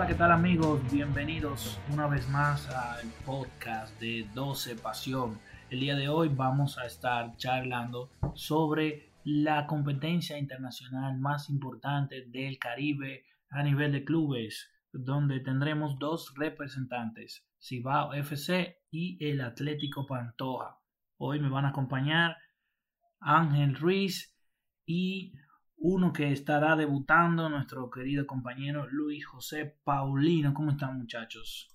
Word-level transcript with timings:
Hola, 0.00 0.08
¿qué 0.08 0.14
tal 0.14 0.32
amigos? 0.32 0.80
Bienvenidos 0.90 1.78
una 1.92 2.06
vez 2.06 2.26
más 2.30 2.66
al 2.70 3.06
podcast 3.26 4.00
de 4.00 4.26
12 4.32 4.76
Pasión. 4.76 5.38
El 5.68 5.80
día 5.80 5.94
de 5.94 6.08
hoy 6.08 6.30
vamos 6.30 6.78
a 6.78 6.86
estar 6.86 7.36
charlando 7.36 8.10
sobre 8.32 9.12
la 9.24 9.66
competencia 9.66 10.38
internacional 10.38 11.18
más 11.18 11.50
importante 11.50 12.24
del 12.28 12.58
Caribe 12.58 13.26
a 13.50 13.62
nivel 13.62 13.92
de 13.92 14.02
clubes, 14.02 14.70
donde 14.90 15.38
tendremos 15.40 15.98
dos 15.98 16.32
representantes, 16.34 17.46
Cibao 17.60 18.14
FC 18.14 18.78
y 18.90 19.22
el 19.22 19.42
Atlético 19.42 20.06
Pantoja. 20.06 20.78
Hoy 21.18 21.40
me 21.40 21.50
van 21.50 21.66
a 21.66 21.70
acompañar 21.70 22.38
Ángel 23.20 23.74
Ruiz 23.74 24.34
y 24.86 25.34
uno 25.80 26.12
que 26.12 26.30
estará 26.30 26.76
debutando, 26.76 27.48
nuestro 27.48 27.90
querido 27.90 28.26
compañero 28.26 28.86
Luis 28.86 29.26
José 29.26 29.76
Paulino. 29.82 30.52
¿Cómo 30.52 30.72
están 30.72 30.98
muchachos? 30.98 31.68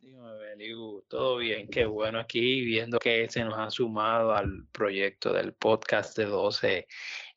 Dígame, 0.00 0.38
Beligu, 0.38 1.04
todo 1.06 1.36
bien, 1.36 1.68
qué 1.68 1.84
bueno 1.84 2.18
aquí 2.18 2.64
viendo 2.64 2.98
que 2.98 3.28
se 3.28 3.44
nos 3.44 3.58
ha 3.58 3.70
sumado 3.70 4.34
al 4.34 4.66
proyecto 4.72 5.32
del 5.32 5.52
podcast 5.52 6.16
de 6.16 6.24
12, 6.24 6.88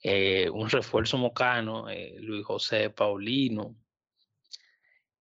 eh, 0.01 0.49
un 0.49 0.69
refuerzo 0.69 1.17
mocano, 1.17 1.89
eh, 1.89 2.15
Luis 2.21 2.45
José 2.45 2.89
Paulino, 2.89 3.75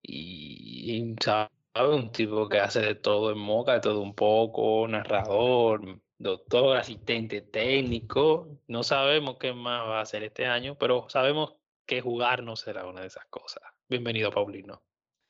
y, 0.01 1.15
sabe, 1.21 1.51
un 1.75 2.13
tipo 2.13 2.49
que 2.49 2.61
hace 2.61 2.81
de 2.81 2.95
todo 2.95 3.33
en 3.33 3.39
Moca, 3.39 3.81
todo 3.81 4.01
un 4.01 4.15
poco, 4.15 4.87
narrador, 4.89 6.01
doctor, 6.19 6.77
asistente 6.77 7.41
técnico. 7.41 8.61
No 8.69 8.83
sabemos 8.83 9.37
qué 9.39 9.53
más 9.53 9.87
va 9.89 9.99
a 9.99 10.03
hacer 10.03 10.23
este 10.23 10.47
año, 10.47 10.77
pero 10.79 11.07
sabemos 11.09 11.55
que 11.87 12.01
jugar 12.01 12.43
no 12.43 12.57
será 12.57 12.87
una 12.87 13.03
de 13.03 13.09
esas 13.09 13.27
cosas. 13.27 13.63
Bienvenido, 13.89 14.31
Paulino. 14.31 14.83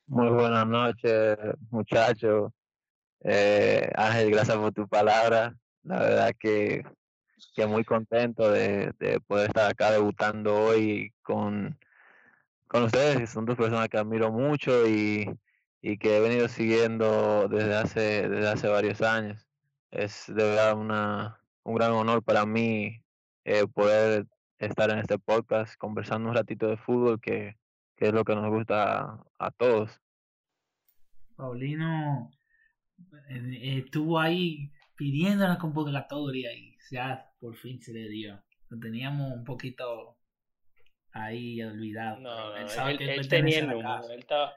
Muy 0.06 0.28
buenas 0.28 0.66
noches, 0.66 1.36
muchachos. 1.70 2.52
Eh, 3.20 3.90
Ángel, 3.96 4.30
gracias 4.30 4.56
por 4.56 4.72
tu 4.72 4.86
palabra. 4.86 5.54
La 5.82 6.00
verdad 6.00 6.32
que, 6.38 6.84
que 7.54 7.66
muy 7.66 7.84
contento 7.84 8.50
de, 8.50 8.92
de, 8.98 9.20
poder 9.20 9.48
estar 9.48 9.70
acá 9.70 9.90
debutando 9.90 10.54
hoy 10.54 11.12
con, 11.22 11.78
con 12.68 12.84
ustedes. 12.84 13.30
Son 13.30 13.46
dos 13.46 13.56
personas 13.56 13.88
que 13.88 13.98
admiro 13.98 14.30
mucho 14.30 14.86
y, 14.86 15.28
y 15.80 15.96
que 15.96 16.18
he 16.18 16.20
venido 16.20 16.48
siguiendo 16.48 17.48
desde 17.48 17.74
hace, 17.74 18.28
desde 18.28 18.48
hace 18.48 18.68
varios 18.68 19.00
años 19.00 19.48
es 19.94 20.26
de 20.26 20.42
verdad 20.42 20.76
una, 20.76 21.40
un 21.62 21.74
gran 21.74 21.92
honor 21.92 22.22
para 22.22 22.44
mí 22.44 23.00
eh, 23.44 23.66
poder 23.66 24.26
estar 24.58 24.90
en 24.90 24.98
este 24.98 25.18
podcast 25.18 25.76
conversando 25.76 26.28
un 26.28 26.34
ratito 26.34 26.66
de 26.66 26.76
fútbol, 26.76 27.20
que, 27.20 27.56
que 27.96 28.08
es 28.08 28.12
lo 28.12 28.24
que 28.24 28.34
nos 28.34 28.50
gusta 28.50 29.24
a, 29.38 29.50
todos. 29.52 30.00
Paulino 31.36 32.30
eh, 33.28 33.82
estuvo 33.84 34.18
ahí 34.18 34.72
pidiendo 34.96 35.46
la 35.46 35.58
convocatoria 35.58 36.52
y 36.52 36.76
ya 36.90 37.30
por 37.38 37.54
fin 37.54 37.80
se 37.80 37.92
le 37.92 38.08
dio. 38.08 38.42
Lo 38.70 38.78
teníamos 38.78 39.32
un 39.32 39.44
poquito 39.44 40.16
ahí 41.12 41.62
olvidado. 41.62 42.20
No, 42.20 42.56
él, 42.56 43.00
él, 43.00 43.08
él 43.08 43.28
tenía 43.28 43.60
el 43.60 43.68
número, 43.68 44.08
él 44.10 44.20
estaba, 44.20 44.54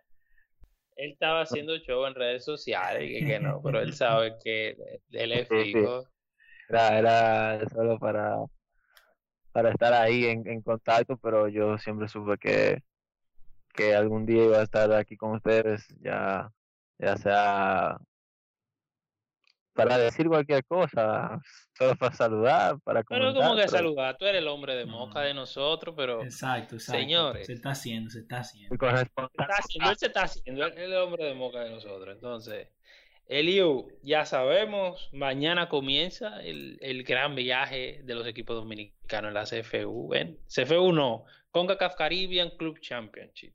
él 0.97 1.11
estaba 1.11 1.41
haciendo 1.41 1.77
show 1.77 2.05
en 2.05 2.15
redes 2.15 2.43
sociales 2.43 3.09
y 3.09 3.25
que, 3.25 3.39
no, 3.39 3.61
pero 3.61 3.79
él 3.79 3.93
sabe 3.93 4.35
que 4.43 4.75
él 5.11 5.31
es 5.31 5.47
fijo. 5.47 6.03
Era, 6.69 6.99
era 6.99 7.69
solo 7.69 7.97
para, 7.97 8.37
para 9.51 9.71
estar 9.71 9.93
ahí 9.93 10.25
en, 10.25 10.47
en 10.47 10.61
contacto, 10.61 11.17
pero 11.17 11.47
yo 11.47 11.77
siempre 11.77 12.07
supe 12.07 12.37
que, 12.37 12.83
que 13.73 13.95
algún 13.95 14.25
día 14.25 14.43
iba 14.43 14.57
a 14.59 14.63
estar 14.63 14.91
aquí 14.91 15.15
con 15.15 15.35
ustedes, 15.35 15.87
ya, 16.01 16.51
ya 16.97 17.15
sea 17.17 17.97
para 19.77 19.97
decir 19.99 20.27
cualquier 20.27 20.65
cosa, 20.65 21.39
solo 21.77 21.95
para 21.95 22.15
saludar, 22.15 22.79
para 22.79 23.03
comentar. 23.03 23.33
Pero 23.33 23.39
como 23.39 23.55
que 23.55 23.67
saludar, 23.67 24.17
tú 24.17 24.25
eres 24.25 24.41
el 24.41 24.47
hombre 24.47 24.75
de 24.75 24.87
moca 24.87 25.21
de 25.21 25.35
nosotros, 25.35 25.93
pero... 25.95 26.23
Exacto, 26.23 26.75
exacto. 26.75 26.99
Señores. 26.99 27.45
Se 27.45 27.53
está 27.53 27.69
haciendo, 27.69 28.09
se 28.09 28.21
está 28.21 28.39
haciendo. 28.39 28.75
Se 28.75 29.03
está 29.03 29.45
haciendo, 29.59 29.91
él 29.91 29.97
se 29.97 30.05
está 30.07 30.23
haciendo, 30.23 30.65
él 30.65 30.73
es 30.73 30.79
el 30.79 30.95
hombre 30.95 31.25
de 31.25 31.35
moca 31.35 31.59
de 31.59 31.69
nosotros. 31.69 32.15
Entonces, 32.15 32.69
Eliu, 33.27 33.87
ya 34.01 34.25
sabemos, 34.25 35.09
mañana 35.13 35.69
comienza 35.69 36.41
el, 36.41 36.79
el, 36.81 37.03
gran 37.03 37.35
viaje 37.35 38.01
de 38.03 38.15
los 38.15 38.25
equipos 38.25 38.55
dominicanos 38.55 39.29
en 39.29 39.33
la 39.35 39.43
CFU. 39.43 40.07
¿ven? 40.07 40.39
CFU 40.47 40.91
no, 40.91 41.25
CONCACAF 41.51 41.95
Caribbean 41.95 42.49
Club 42.57 42.79
Championship. 42.79 43.53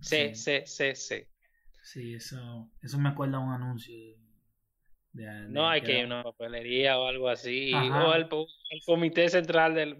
C, 0.00 0.34
C, 0.34 0.66
C, 0.66 0.96
C. 0.96 1.28
Sí, 1.82 2.14
eso, 2.14 2.68
eso 2.82 2.98
me 2.98 3.10
acuerda 3.10 3.36
a 3.36 3.40
un 3.40 3.52
anuncio 3.52 3.94
no 5.12 5.68
hay 5.68 5.82
que 5.82 5.98
ir 5.98 6.04
a 6.04 6.06
una 6.06 6.22
papelería 6.22 6.98
o 6.98 7.06
algo 7.06 7.28
así, 7.28 7.72
o 7.74 8.14
el, 8.14 8.28
comité 8.86 9.28
central 9.28 9.74
del 9.74 9.96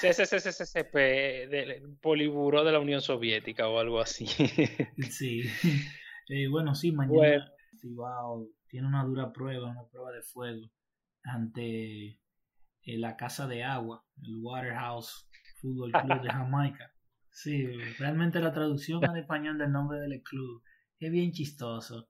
CCCCCP, 0.00 0.94
del 1.48 1.96
Poliburo 2.00 2.64
de 2.64 2.72
la 2.72 2.80
Unión 2.80 3.00
Soviética 3.00 3.68
o 3.68 3.78
algo 3.78 4.00
así. 4.00 4.26
Sí, 5.10 5.42
eh, 6.28 6.48
bueno, 6.48 6.74
sí, 6.74 6.92
mañana 6.92 7.52
tiene 8.68 8.86
una 8.86 9.04
dura 9.04 9.32
prueba, 9.32 9.70
una 9.70 9.86
prueba 9.88 10.12
de 10.12 10.22
fuego 10.22 10.68
ante 11.22 12.20
eh, 12.82 12.98
la 12.98 13.16
Casa 13.16 13.46
de 13.46 13.64
Agua, 13.64 14.04
el 14.22 14.36
Waterhouse 14.40 15.28
Football 15.60 15.92
Club 15.92 16.22
de 16.22 16.30
Jamaica. 16.32 16.92
Sí, 17.30 17.66
realmente 17.98 18.40
la 18.40 18.52
traducción 18.52 19.04
al 19.04 19.18
español 19.18 19.58
del 19.58 19.70
nombre 19.70 20.00
del 20.00 20.22
club 20.22 20.62
es 20.98 21.10
bien 21.10 21.32
chistoso. 21.32 22.08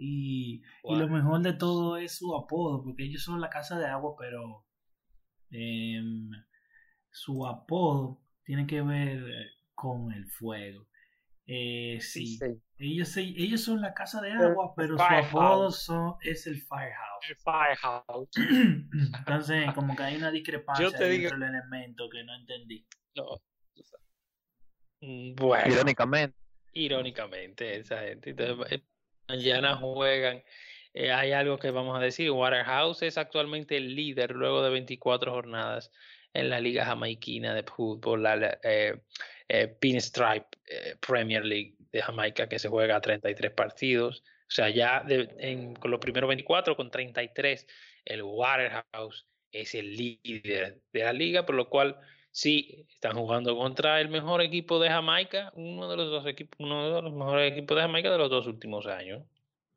Y, 0.00 0.62
y, 0.84 0.96
lo 0.96 1.08
mejor 1.08 1.42
de 1.42 1.54
todo 1.54 1.96
es 1.96 2.16
su 2.16 2.34
apodo, 2.36 2.84
porque 2.84 3.04
ellos 3.04 3.22
son 3.24 3.40
la 3.40 3.50
casa 3.50 3.78
de 3.78 3.86
agua, 3.86 4.14
pero 4.16 4.64
eh, 5.50 6.00
su 7.10 7.44
apodo 7.46 8.22
tiene 8.44 8.66
que 8.66 8.80
ver 8.80 9.24
con 9.74 10.12
el 10.12 10.26
fuego. 10.30 10.86
Eh, 11.50 11.98
sí, 12.02 12.38
Ellos, 12.76 13.16
ellos 13.16 13.62
son 13.62 13.80
la 13.80 13.94
casa 13.94 14.20
de 14.20 14.32
agua, 14.32 14.74
pero 14.76 14.98
su 14.98 15.02
apodo 15.02 15.70
son, 15.70 16.14
es 16.20 16.46
el 16.46 16.60
Firehouse. 16.60 17.30
El 17.30 17.36
Firehouse. 17.36 18.28
Entonces, 19.18 19.72
como 19.74 19.96
que 19.96 20.02
hay 20.02 20.16
una 20.16 20.30
discrepancia 20.30 20.88
entre 20.88 21.26
el 21.26 21.42
elemento 21.42 22.08
que 22.10 22.22
no 22.22 22.34
entendí. 22.34 22.86
No. 23.16 23.40
Mm, 25.00 25.34
bueno. 25.36 25.72
Irónicamente. 25.72 26.36
Irónicamente, 26.74 27.78
esa 27.78 28.02
gente. 28.02 28.30
Entonces, 28.30 28.82
mañana 29.28 29.76
juegan. 29.76 30.42
Eh, 30.94 31.12
hay 31.12 31.32
algo 31.32 31.58
que 31.58 31.70
vamos 31.70 31.96
a 31.96 32.02
decir. 32.02 32.30
Waterhouse 32.30 33.02
es 33.02 33.18
actualmente 33.18 33.76
el 33.76 33.94
líder 33.94 34.32
luego 34.32 34.62
de 34.62 34.70
24 34.70 35.30
jornadas 35.30 35.92
en 36.32 36.50
la 36.50 36.60
Liga 36.60 36.84
Jamaiquina 36.84 37.54
de 37.54 37.62
Fútbol, 37.62 38.22
la 38.22 38.58
eh, 38.62 38.98
eh, 39.48 39.68
Pinstripe 39.68 40.48
Premier 41.06 41.44
League 41.44 41.74
de 41.92 42.02
Jamaica, 42.02 42.48
que 42.48 42.58
se 42.58 42.68
juega 42.68 42.96
a 42.96 43.00
33 43.00 43.52
partidos. 43.52 44.22
O 44.48 44.50
sea, 44.50 44.70
ya 44.70 45.04
con 45.78 45.90
los 45.90 46.00
primeros 46.00 46.28
24, 46.28 46.76
con 46.76 46.90
33, 46.90 47.66
el 48.04 48.22
Waterhouse 48.22 49.26
es 49.52 49.74
el 49.74 49.94
líder 49.94 50.80
de 50.92 51.04
la 51.04 51.12
liga, 51.12 51.44
por 51.44 51.54
lo 51.54 51.68
cual 51.68 51.98
sí 52.38 52.86
están 52.88 53.16
jugando 53.16 53.56
contra 53.56 54.00
el 54.00 54.10
mejor 54.10 54.40
equipo 54.42 54.78
de 54.78 54.88
Jamaica, 54.88 55.50
uno 55.56 55.88
de 55.88 55.96
los 55.96 56.08
dos 56.08 56.24
equipos, 56.24 56.56
uno 56.60 56.94
de 56.94 57.02
los 57.02 57.12
mejores 57.12 57.50
equipos 57.50 57.76
de 57.76 57.82
Jamaica 57.82 58.12
de 58.12 58.18
los 58.18 58.30
dos 58.30 58.46
últimos 58.46 58.86
años. 58.86 59.24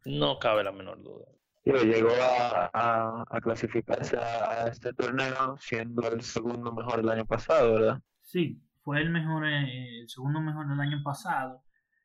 No 0.05 0.37
cabe 0.37 0.63
la 0.63 0.71
menor 0.71 1.01
duda. 1.01 1.25
llegó 1.65 2.11
a, 2.21 3.25
a, 3.27 3.41
clasificarse 3.41 4.15
a, 4.15 4.67
este 4.67 4.93
torneo 4.93 5.57
siendo 5.59 6.07
el 6.11 6.21
segundo 6.21 6.71
mejor 6.71 6.97
del 6.97 7.09
año 7.09 7.25
pasado, 7.25 7.73
¿verdad? 7.73 8.01
Sí, 8.21 8.61
fue 8.83 9.01
el 9.01 9.09
mejor, 9.09 9.47
eh, 9.47 10.01
el 10.01 10.09
segundo 10.09 10.39
mejor 10.39 10.67
del 10.69 10.79
año 10.79 11.01
pasado. 11.03 11.63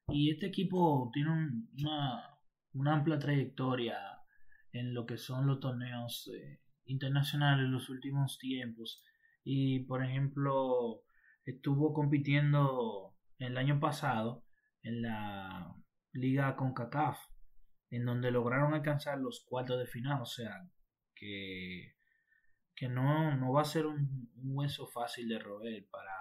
Y 0.08 0.30
este 0.30 0.46
equipo 0.46 1.10
tiene 1.12 1.32
una, 1.82 2.38
una, 2.72 2.94
amplia 2.94 3.18
trayectoria 3.18 3.98
en 4.72 4.94
lo 4.94 5.04
que 5.04 5.18
son 5.18 5.46
los 5.46 5.60
torneos 5.60 6.30
eh, 6.34 6.60
internacionales 6.86 7.66
en 7.66 7.72
los 7.72 7.90
últimos 7.90 8.38
tiempos 8.38 9.02
y 9.48 9.84
por 9.84 10.04
ejemplo 10.04 11.02
estuvo 11.44 11.94
compitiendo 11.94 13.14
el 13.38 13.56
año 13.56 13.78
pasado 13.78 14.44
en 14.82 15.02
la 15.02 15.72
liga 16.12 16.56
CONCACAF 16.56 17.16
en 17.90 18.04
donde 18.04 18.32
lograron 18.32 18.74
alcanzar 18.74 19.18
los 19.18 19.44
cuartos 19.48 19.78
de 19.78 19.86
final 19.86 20.20
o 20.20 20.26
sea 20.26 20.68
que 21.14 21.94
que 22.76 22.88
no, 22.88 23.34
no 23.36 23.52
va 23.52 23.62
a 23.62 23.64
ser 23.64 23.86
un, 23.86 24.30
hueso 24.34 24.86
fácil 24.86 25.28
de 25.28 25.38
roer 25.38 25.86
para, 25.90 26.14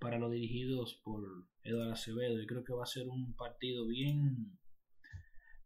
para 0.00 0.18
los 0.18 0.30
dirigidos 0.30 1.00
por 1.02 1.22
Eduardo 1.62 1.92
Acevedo. 1.92 2.38
Yo 2.38 2.46
creo 2.46 2.64
que 2.64 2.74
va 2.74 2.82
a 2.82 2.86
ser 2.86 3.08
un 3.08 3.34
partido 3.36 3.86
bien, 3.86 4.58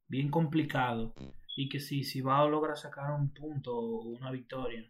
bien 0.07 0.31
complicado 0.31 1.15
y 1.57 1.69
que 1.69 1.81
si, 1.81 2.05
si 2.05 2.21
va 2.21 2.41
a 2.41 2.47
lograr 2.47 2.77
sacar 2.77 3.19
un 3.19 3.33
punto 3.33 3.75
o 3.75 4.09
una 4.09 4.31
victoria, 4.31 4.87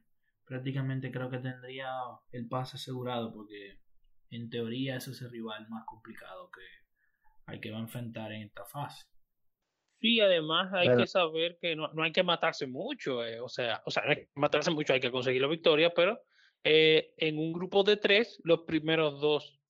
prácticamente 0.47 1.11
creo 1.11 1.31
que 1.31 1.39
tendría 1.39 1.91
el 2.31 2.49
pase 2.49 2.77
asegurado 2.77 3.33
porque 3.33 3.79
en 4.31 4.50
teoría 4.50 4.97
ese 4.97 5.12
es 5.12 5.23
el 5.23 5.31
rival 5.31 5.69
más 5.69 5.85
complicado 5.87 6.50
que, 6.50 6.62
al 7.47 7.61
que 7.61 7.71
va 7.71 7.79
a 7.79 7.83
enfrentar 7.83 8.33
en 8.33 8.43
esta 8.43 8.65
fase. 8.65 9.06
Sí, 10.00 10.21
además 10.21 10.73
hay 10.73 10.97
que 10.97 11.06
saber 11.06 11.59
que 11.61 11.77
no, 11.77 11.93
no, 11.93 12.03
hay 12.03 12.11
que 12.11 12.25
matarse 12.25 12.67
mucho, 12.67 13.25
eh, 13.25 13.41
o 13.41 13.49
sea, 13.49 13.83
o 13.87 13.91
sea, 13.91 14.03
no 14.05 14.11
hay 14.11 14.17
que 14.17 14.29
matarse 14.35 14.71
mucho, 14.73 14.93
hay 14.93 15.00
que 15.00 15.12
conseguir 15.12 15.41
la 15.41 15.49
victoria, 15.49 15.93
pero 15.94 16.21
eh, 16.65 17.15
en 17.17 17.39
un 17.39 17.53
grupo 17.53 17.85
de 17.85 17.97
tres, 17.97 18.41
los 18.43 18.62
primeros 18.62 19.21
dos 19.21 19.61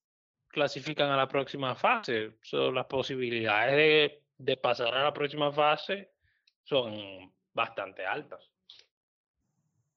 clasifican 0.49 1.11
a 1.11 1.17
la 1.17 1.29
próxima 1.29 1.75
fase. 1.75 2.37
son 2.43 2.75
las 2.75 2.87
posibilidades 2.87 3.77
de, 3.77 4.23
de 4.39 4.57
pasar 4.57 4.95
a 4.95 5.05
la 5.05 5.13
próxima 5.13 5.53
fase 5.53 6.13
son 6.65 7.33
bastante 7.53 8.05
altas. 8.07 8.52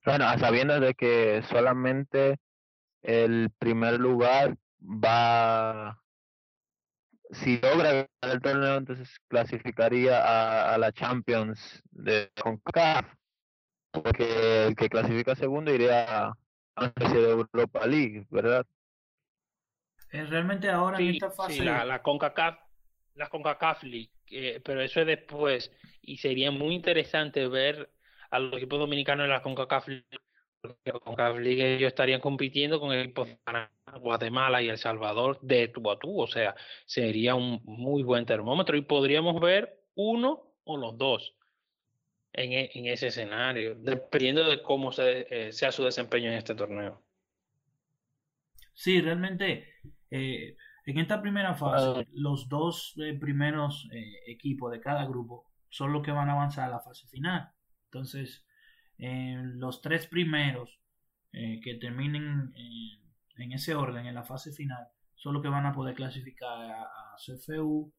Bueno, 0.05 0.37
sabiendo 0.37 0.79
de 0.79 0.93
que 0.93 1.41
solamente 1.49 2.37
el 3.01 3.49
primer 3.57 3.99
lugar 3.99 4.55
va 4.79 5.99
si 7.31 7.59
logra 7.59 7.91
ganar 7.91 8.35
el 8.35 8.41
torneo, 8.41 8.75
entonces 8.75 9.19
clasificaría 9.27 10.23
a, 10.23 10.73
a 10.73 10.77
la 10.77 10.91
Champions 10.91 11.81
de 11.91 12.31
CONCACAF, 12.39 13.13
porque 13.91 14.67
el 14.67 14.75
que 14.75 14.89
clasifica 14.89 15.35
segundo 15.35 15.73
iría 15.73 16.27
a 16.75 16.85
especie 16.85 17.21
de 17.21 17.31
Europa 17.31 17.87
League, 17.87 18.27
¿verdad? 18.29 18.65
Eh, 20.11 20.25
realmente 20.25 20.69
ahora 20.69 20.97
sí, 20.97 21.07
en 21.07 21.13
esta 21.15 21.31
fase... 21.31 21.53
Sí, 21.53 21.59
la, 21.61 21.83
la 21.83 22.01
CONCACAF, 22.01 22.59
la 23.15 23.27
CONCACAF 23.27 23.83
League, 23.83 24.11
eh, 24.29 24.61
pero 24.63 24.81
eso 24.81 25.01
es 25.01 25.07
después, 25.07 25.71
y 26.01 26.17
sería 26.17 26.51
muy 26.51 26.75
interesante 26.75 27.47
ver 27.47 27.89
a 28.30 28.39
los 28.39 28.54
equipos 28.54 28.80
dominicanos 28.80 29.25
en 29.25 29.31
la 29.31 29.42
CONCACAF 29.42 29.88
League 29.88 30.06
con 31.01 31.16
CAF 31.16 31.38
League 31.38 31.75
ellos 31.75 31.88
estarían 31.88 32.22
compitiendo 32.22 32.80
con 32.80 32.94
equipos 32.94 33.27
de 33.27 33.38
Guatemala 34.00 34.62
y 34.62 34.69
El 34.69 34.77
Salvador 34.77 35.39
de 35.42 35.68
tú 35.68 35.89
a 35.89 36.00
tú, 36.00 36.22
o 36.22 36.27
sea, 36.27 36.56
sería 36.86 37.36
un 37.36 37.62
muy 37.63 38.04
buen 38.04 38.25
termómetro 38.25 38.75
y 38.77 38.81
podríamos 38.81 39.39
ver 39.39 39.80
uno 39.95 40.54
o 40.63 40.77
los 40.77 40.98
dos 40.98 41.36
en, 42.33 42.51
en 42.74 42.86
ese 42.88 43.07
escenario, 43.07 43.75
dependiendo 43.75 44.44
de 44.50 44.62
cómo 44.62 44.92
se, 44.92 45.27
eh, 45.30 45.51
sea 45.54 45.72
su 45.72 45.83
desempeño 45.83 46.30
en 46.31 46.38
este 46.38 46.56
torneo. 46.56 47.01
Sí, 48.74 49.00
realmente 49.00 49.69
eh, 50.12 50.57
en 50.86 51.00
esta 51.00 51.22
primera 51.22 51.56
fase, 51.56 52.07
los 52.12 52.50
dos 52.50 52.94
eh, 52.98 53.18
primeros 53.18 53.88
equipos 54.27 54.72
de 54.72 54.81
cada 54.81 55.06
grupo 55.06 55.50
son 55.69 55.94
los 55.94 56.04
que 56.04 56.12
van 56.12 56.30
a 56.30 56.33
avanzar 56.33 56.66
a 56.66 56.72
la 56.72 56.80
fase 56.80 57.07
final. 57.07 57.50
Entonces, 57.95 58.45
los 58.97 59.81
tres 59.81 60.07
primeros 60.07 60.80
eh, 61.31 61.62
que 61.63 61.75
terminen 61.75 62.53
en 63.38 63.51
ese 63.53 63.74
orden, 63.74 64.06
en 64.06 64.15
la 64.15 64.24
fase 64.24 64.51
final, 64.51 64.88
son 65.15 65.33
los 65.33 65.42
que 65.42 65.50
van 65.50 65.65
a 65.65 65.74
poder 65.74 65.95
clasificar 65.95 66.71
a, 66.71 66.81
a 66.83 67.15
CFU 67.15 67.94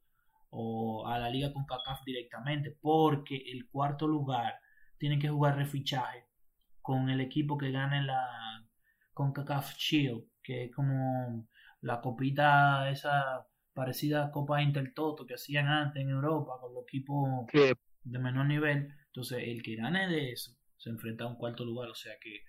o 0.51 1.09
a 1.09 1.19
la 1.19 1.31
liga 1.31 1.53
con 1.53 1.65
CACAF 1.65 2.05
directamente, 2.05 2.77
porque 2.81 3.37
el 3.37 3.69
cuarto 3.69 4.07
lugar 4.07 4.55
tiene 4.99 5.19
que 5.19 5.31
jugar 5.31 5.57
refichaje 5.57 6.27
con 6.83 7.09
el 7.09 7.21
equipo 7.21 7.57
que 7.57 7.71
gane 7.71 8.03
la 8.03 8.67
con 9.15 9.33
CACAF 9.33 9.77
Shield, 9.79 10.25
que 10.43 10.65
es 10.65 10.75
como 10.75 11.49
la 11.81 12.03
copita 12.03 12.91
esa 12.91 13.47
parecida 13.73 14.27
a 14.27 14.31
Copa 14.31 14.63
Intertoto 14.63 15.27
que 15.27 15.35
hacían 15.35 15.69
antes 15.69 16.03
en 16.03 16.11
Europa 16.11 16.59
con 16.61 16.75
los 16.75 16.83
equipos 16.83 17.47
de 18.05 18.19
menor 18.19 18.47
nivel. 18.47 18.95
Entonces, 19.17 19.45
el 19.49 19.63
que 19.63 19.77
gane 19.77 20.09
de 20.09 20.31
eso 20.31 20.55
se 20.77 20.91
enfrenta 20.91 21.25
a 21.25 21.29
un 21.29 21.37
cuarto 21.37 21.65
lugar. 21.65 21.89
O 21.89 21.95
sea 21.95 22.19
que 22.21 22.45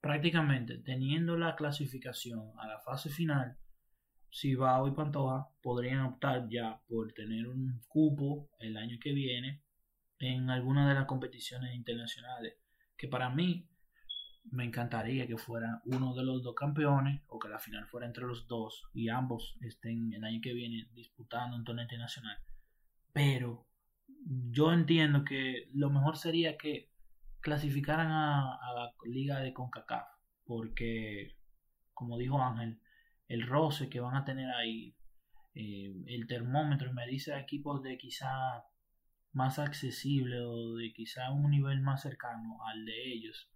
prácticamente 0.00 0.78
teniendo 0.78 1.36
la 1.36 1.56
clasificación 1.56 2.52
a 2.56 2.68
la 2.68 2.78
fase 2.78 3.10
final, 3.10 3.58
si 4.30 4.54
va 4.54 4.80
y 4.86 4.92
Pantoja 4.92 5.48
podrían 5.60 6.02
optar 6.02 6.46
ya 6.48 6.80
por 6.86 7.12
tener 7.14 7.48
un 7.48 7.82
cupo 7.88 8.48
el 8.60 8.76
año 8.76 8.96
que 9.02 9.12
viene 9.12 9.64
en 10.20 10.50
alguna 10.50 10.88
de 10.88 10.94
las 10.94 11.06
competiciones 11.06 11.74
internacionales. 11.74 12.58
Que 12.96 13.08
para 13.08 13.28
mí 13.28 13.68
me 14.52 14.64
encantaría 14.64 15.26
que 15.26 15.36
fuera 15.36 15.82
uno 15.84 16.14
de 16.14 16.22
los 16.22 16.44
dos 16.44 16.54
campeones 16.54 17.22
o 17.26 17.40
que 17.40 17.48
la 17.48 17.58
final 17.58 17.88
fuera 17.88 18.06
entre 18.06 18.24
los 18.24 18.46
dos 18.46 18.84
y 18.92 19.08
ambos 19.08 19.56
estén 19.62 20.12
el 20.12 20.22
año 20.22 20.38
que 20.40 20.54
viene 20.54 20.88
disputando 20.94 21.56
un 21.56 21.64
torneo 21.64 21.82
internacional. 21.82 22.38
Pero 23.12 23.66
yo 24.26 24.72
entiendo 24.72 25.24
que 25.24 25.68
lo 25.72 25.90
mejor 25.90 26.16
sería 26.16 26.56
que 26.56 26.90
clasificaran 27.40 28.10
a, 28.10 28.54
a, 28.54 28.72
la 28.74 28.92
liga 29.04 29.40
de 29.40 29.52
CONCACAF, 29.52 30.08
porque, 30.44 31.36
como 31.92 32.16
dijo 32.16 32.40
Ángel, 32.42 32.80
el 33.28 33.46
roce 33.46 33.88
que 33.88 34.00
van 34.00 34.16
a 34.16 34.24
tener 34.24 34.50
ahí, 34.50 34.96
eh, 35.54 35.92
el 36.06 36.26
termómetro, 36.26 36.92
me 36.92 37.06
dice 37.06 37.38
equipos 37.38 37.82
de 37.82 37.98
quizá 37.98 38.64
más 39.32 39.58
accesible 39.58 40.40
o 40.40 40.76
de 40.76 40.92
quizá 40.92 41.30
un 41.32 41.50
nivel 41.50 41.80
más 41.82 42.02
cercano 42.02 42.64
al 42.66 42.84
de 42.84 43.12
ellos, 43.12 43.50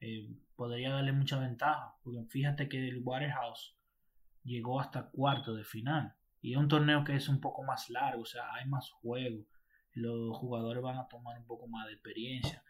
eh, 0.00 0.28
podría 0.56 0.92
darle 0.92 1.12
mucha 1.12 1.38
ventaja, 1.38 1.96
porque 2.02 2.24
fíjate 2.30 2.68
que 2.68 2.88
el 2.88 3.02
Waterhouse 3.02 3.76
llegó 4.44 4.80
hasta 4.80 5.10
cuarto 5.10 5.54
de 5.54 5.64
final, 5.64 6.14
y 6.40 6.52
es 6.52 6.58
un 6.58 6.68
torneo 6.68 7.04
que 7.04 7.16
es 7.16 7.28
un 7.28 7.40
poco 7.40 7.62
más 7.64 7.90
largo, 7.90 8.22
o 8.22 8.26
sea, 8.26 8.52
hay 8.54 8.66
más 8.66 8.90
juego, 8.90 9.44
los 9.98 10.36
jugadores 10.36 10.82
van 10.82 10.98
a 10.98 11.08
tomar 11.08 11.38
un 11.38 11.46
poco 11.46 11.66
más 11.66 11.86
de 11.86 11.92
experiencia 11.92 12.62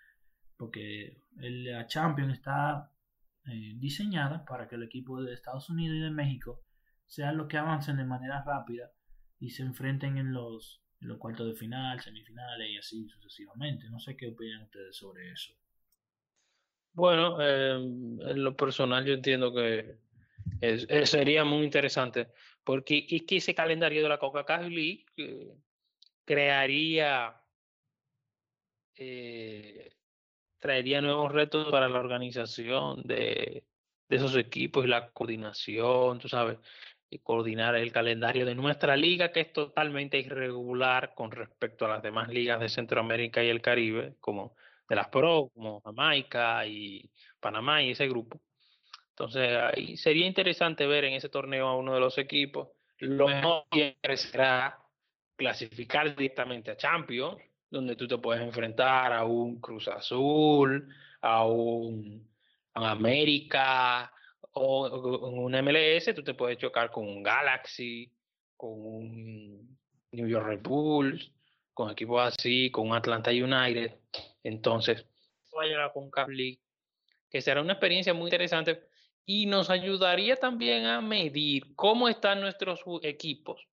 porque 0.58 1.22
la 1.36 1.86
Champions 1.86 2.34
está 2.34 2.90
eh, 3.46 3.72
diseñada 3.76 4.44
para 4.44 4.68
que 4.68 4.74
el 4.74 4.82
equipo 4.82 5.22
de 5.22 5.32
Estados 5.32 5.70
Unidos 5.70 5.96
y 5.96 6.00
de 6.00 6.10
México 6.10 6.64
sean 7.06 7.38
los 7.38 7.46
que 7.46 7.56
avancen 7.56 7.96
de 7.96 8.04
manera 8.04 8.42
rápida 8.44 8.90
y 9.38 9.50
se 9.50 9.62
enfrenten 9.62 10.18
en 10.18 10.32
los, 10.32 10.82
en 11.00 11.08
los 11.08 11.18
cuartos 11.18 11.46
de 11.46 11.54
final, 11.54 12.00
semifinales 12.00 12.70
y 12.70 12.76
así 12.76 13.08
sucesivamente. 13.08 13.88
No 13.88 14.00
sé 14.00 14.16
qué 14.16 14.26
opinan 14.28 14.64
ustedes 14.64 14.96
sobre 14.96 15.30
eso. 15.30 15.54
Bueno, 16.92 17.40
eh, 17.40 17.76
en 17.76 18.44
lo 18.44 18.56
personal 18.56 19.04
yo 19.06 19.14
entiendo 19.14 19.54
que 19.54 19.96
es, 20.60 20.86
es, 20.90 21.10
sería 21.10 21.44
muy 21.44 21.64
interesante 21.64 22.32
porque 22.64 23.06
es 23.08 23.22
que 23.22 23.36
ese 23.36 23.54
calendario 23.54 24.02
de 24.02 24.08
la 24.08 24.18
Coca-Cola 24.18 24.68
League 24.68 25.06
eh, 25.16 25.54
crearía 26.28 27.40
eh, 28.96 29.92
traería 30.58 31.00
nuevos 31.00 31.32
retos 31.32 31.70
para 31.70 31.88
la 31.88 31.98
organización 31.98 33.02
de, 33.02 33.64
esos 34.10 34.36
equipos 34.36 34.84
y 34.84 34.88
la 34.88 35.10
coordinación, 35.10 36.18
tú 36.18 36.28
sabes, 36.28 36.58
y 37.08 37.20
coordinar 37.20 37.76
el 37.76 37.92
calendario 37.92 38.44
de 38.44 38.54
nuestra 38.54 38.94
liga, 38.94 39.32
que 39.32 39.40
es 39.40 39.52
totalmente 39.54 40.18
irregular 40.18 41.14
con 41.14 41.30
respecto 41.30 41.86
a 41.86 41.88
las 41.88 42.02
demás 42.02 42.28
ligas 42.28 42.60
de 42.60 42.68
Centroamérica 42.68 43.42
y 43.42 43.48
el 43.48 43.62
Caribe, 43.62 44.16
como 44.20 44.54
de 44.86 44.96
las 44.96 45.08
PRO, 45.08 45.50
como 45.54 45.80
Jamaica 45.80 46.66
y 46.66 47.10
Panamá 47.40 47.82
y 47.82 47.92
ese 47.92 48.06
grupo. 48.06 48.38
Entonces, 49.10 49.98
sería 49.98 50.26
interesante 50.26 50.86
ver 50.86 51.04
en 51.04 51.14
ese 51.14 51.30
torneo 51.30 51.68
a 51.68 51.76
uno 51.76 51.94
de 51.94 52.00
los 52.00 52.18
equipos. 52.18 52.68
Lo 52.98 53.28
mejor 53.28 53.64
será 54.16 54.78
clasificar 55.38 56.14
directamente 56.16 56.72
a 56.72 56.76
Champions, 56.76 57.38
donde 57.70 57.96
tú 57.96 58.08
te 58.08 58.18
puedes 58.18 58.42
enfrentar 58.42 59.12
a 59.12 59.24
un 59.24 59.60
Cruz 59.60 59.86
Azul, 59.88 60.92
a 61.22 61.46
un, 61.46 62.28
a 62.74 62.90
América 62.90 64.12
o, 64.52 64.88
o 64.88 65.28
un 65.30 65.52
MLS, 65.52 66.12
tú 66.14 66.24
te 66.24 66.34
puedes 66.34 66.58
chocar 66.58 66.90
con 66.90 67.06
un 67.06 67.22
Galaxy, 67.22 68.12
con 68.56 68.70
un 68.72 69.78
New 70.10 70.26
York 70.26 70.46
Red 70.46 70.62
Bulls, 70.62 71.30
con 71.72 71.90
equipos 71.90 72.34
así, 72.34 72.70
con 72.72 72.88
un 72.88 72.96
Atlanta 72.96 73.30
United. 73.30 73.94
Entonces, 74.42 75.06
vaya 75.54 75.92
con 75.92 76.10
League, 76.34 76.58
que 77.30 77.40
será 77.40 77.60
una 77.60 77.74
experiencia 77.74 78.12
muy 78.12 78.26
interesante 78.26 78.82
y 79.24 79.46
nos 79.46 79.70
ayudaría 79.70 80.36
también 80.36 80.86
a 80.86 81.00
medir 81.00 81.76
cómo 81.76 82.08
están 82.08 82.40
nuestros 82.40 82.82
equipos. 83.02 83.68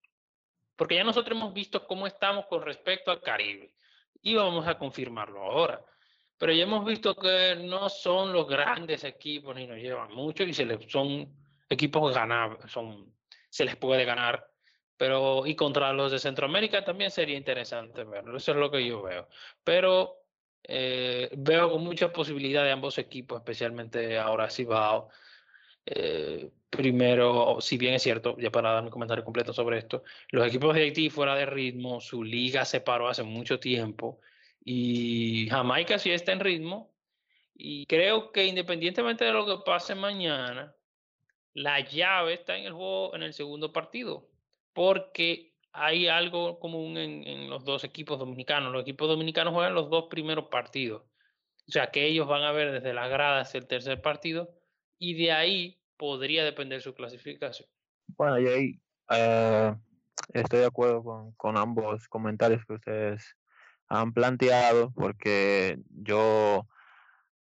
Porque 0.76 0.96
ya 0.96 1.04
nosotros 1.04 1.38
hemos 1.38 1.54
visto 1.54 1.86
cómo 1.88 2.08
estamos 2.08 2.46
con 2.48 2.62
respecto 2.62 3.12
al 3.12 3.22
Caribe 3.22 3.74
y 4.22 4.34
vamos 4.34 4.68
a 4.68 4.78
confirmarlo 4.78 5.42
ahora. 5.42 5.82
Pero 6.38 6.52
ya 6.52 6.64
hemos 6.64 6.86
visto 6.86 7.16
que 7.16 7.56
no 7.56 7.88
son 7.90 8.34
los 8.34 8.48
grandes 8.48 9.04
equipos 9.04 9.56
ni 9.56 9.68
nos 9.68 9.78
llevan 9.78 10.12
mucho 10.14 10.44
y 10.44 10.54
se 10.54 10.66
les, 10.66 10.92
son 10.92 11.34
equipos 11.70 12.14
ganables, 12.14 12.72
son, 12.72 13.14
se 13.50 13.66
les 13.66 13.76
puede 13.78 14.04
ganar. 14.04 14.48
Pero 14.98 15.46
y 15.46 15.56
contra 15.56 15.94
los 15.94 16.12
de 16.12 16.20
Centroamérica 16.20 16.84
también 16.84 17.12
sería 17.12 17.38
interesante 17.38 18.04
verlo, 18.04 18.38
eso 18.38 18.52
es 18.52 18.58
lo 18.58 18.72
que 18.72 18.86
yo 18.86 19.02
veo. 19.02 19.28
Pero 19.64 20.26
eh, 20.64 21.30
veo 21.38 21.72
con 21.72 21.84
muchas 21.84 22.12
posibilidades 22.12 22.70
de 22.70 22.74
ambos 22.74 22.98
equipos, 22.98 23.40
especialmente 23.40 24.18
ahora 24.18 24.50
Cibao. 24.50 25.10
Eh, 25.86 26.50
primero, 26.70 27.58
si 27.62 27.78
bien 27.78 27.94
es 27.94 28.04
cierto, 28.04 28.36
ya 28.38 28.52
para 28.52 28.72
dar 28.72 28.84
mi 28.84 28.90
comentario 28.90 29.24
completo 29.24 29.54
sobre 29.54 29.78
esto, 29.78 30.04
los 30.32 30.48
equipos 30.48 30.74
de 30.74 30.82
Haití 30.82 31.10
fuera 31.10 31.36
de 31.36 31.46
ritmo, 31.46 32.02
su 32.02 32.24
liga 32.24 32.66
se 32.66 32.82
paró 32.82 33.08
hace 33.08 33.24
mucho 33.24 33.60
tiempo 33.60 34.20
y 34.64 35.48
Jamaica 35.50 36.00
sí 36.00 36.12
está 36.12 36.32
en 36.32 36.40
ritmo 36.40 36.94
y 37.54 37.86
creo 37.86 38.32
que 38.32 38.46
independientemente 38.46 39.26
de 39.26 39.32
lo 39.32 39.46
que 39.46 39.64
pase 39.64 39.96
mañana, 39.96 40.76
la 41.54 41.80
llave 41.80 42.34
está 42.34 42.58
en 42.58 42.66
el 42.66 42.74
juego 42.74 43.16
en 43.16 43.24
el 43.24 43.34
segundo 43.34 43.72
partido, 43.72 44.28
porque 44.74 45.54
hay 45.72 46.08
algo 46.08 46.60
común 46.60 46.98
en, 46.98 47.26
en, 47.28 47.50
los 47.50 47.64
dos 47.64 47.84
equipos 47.84 48.20
dominicanos. 48.20 48.74
Los 48.74 48.82
equipos 48.82 49.08
dominicanos 49.08 49.54
juegan 49.54 49.74
los 49.74 49.90
dos 49.90 50.06
primeros 50.10 50.46
partidos. 50.46 51.04
O 51.68 51.72
sea 51.72 51.92
que 51.92 52.06
ellos 52.06 52.28
van 52.28 52.44
a 52.44 52.52
ver 52.52 52.72
desde 52.72 52.94
las 52.94 53.10
gradas 53.10 53.56
el 53.56 53.68
tercer 53.68 54.02
partido 54.02 54.54
y 54.98 55.14
de 55.16 55.32
ahí 55.32 55.80
podría 55.98 56.44
depender 56.44 56.82
su 56.82 56.94
clasificación. 56.94 57.68
Bueno, 58.08 58.40
y 58.40 58.48
ahí 58.48 58.82
eh, 59.10 59.76
estoy 60.34 60.60
de 60.60 60.66
acuerdo 60.66 61.04
con, 61.04 61.32
con, 61.34 61.58
ambos 61.58 62.08
comentarios 62.08 62.66
que 62.66 62.74
ustedes 62.74 63.36
han 63.88 64.14
planteado, 64.14 64.92
porque 64.92 65.80
yo 65.90 66.68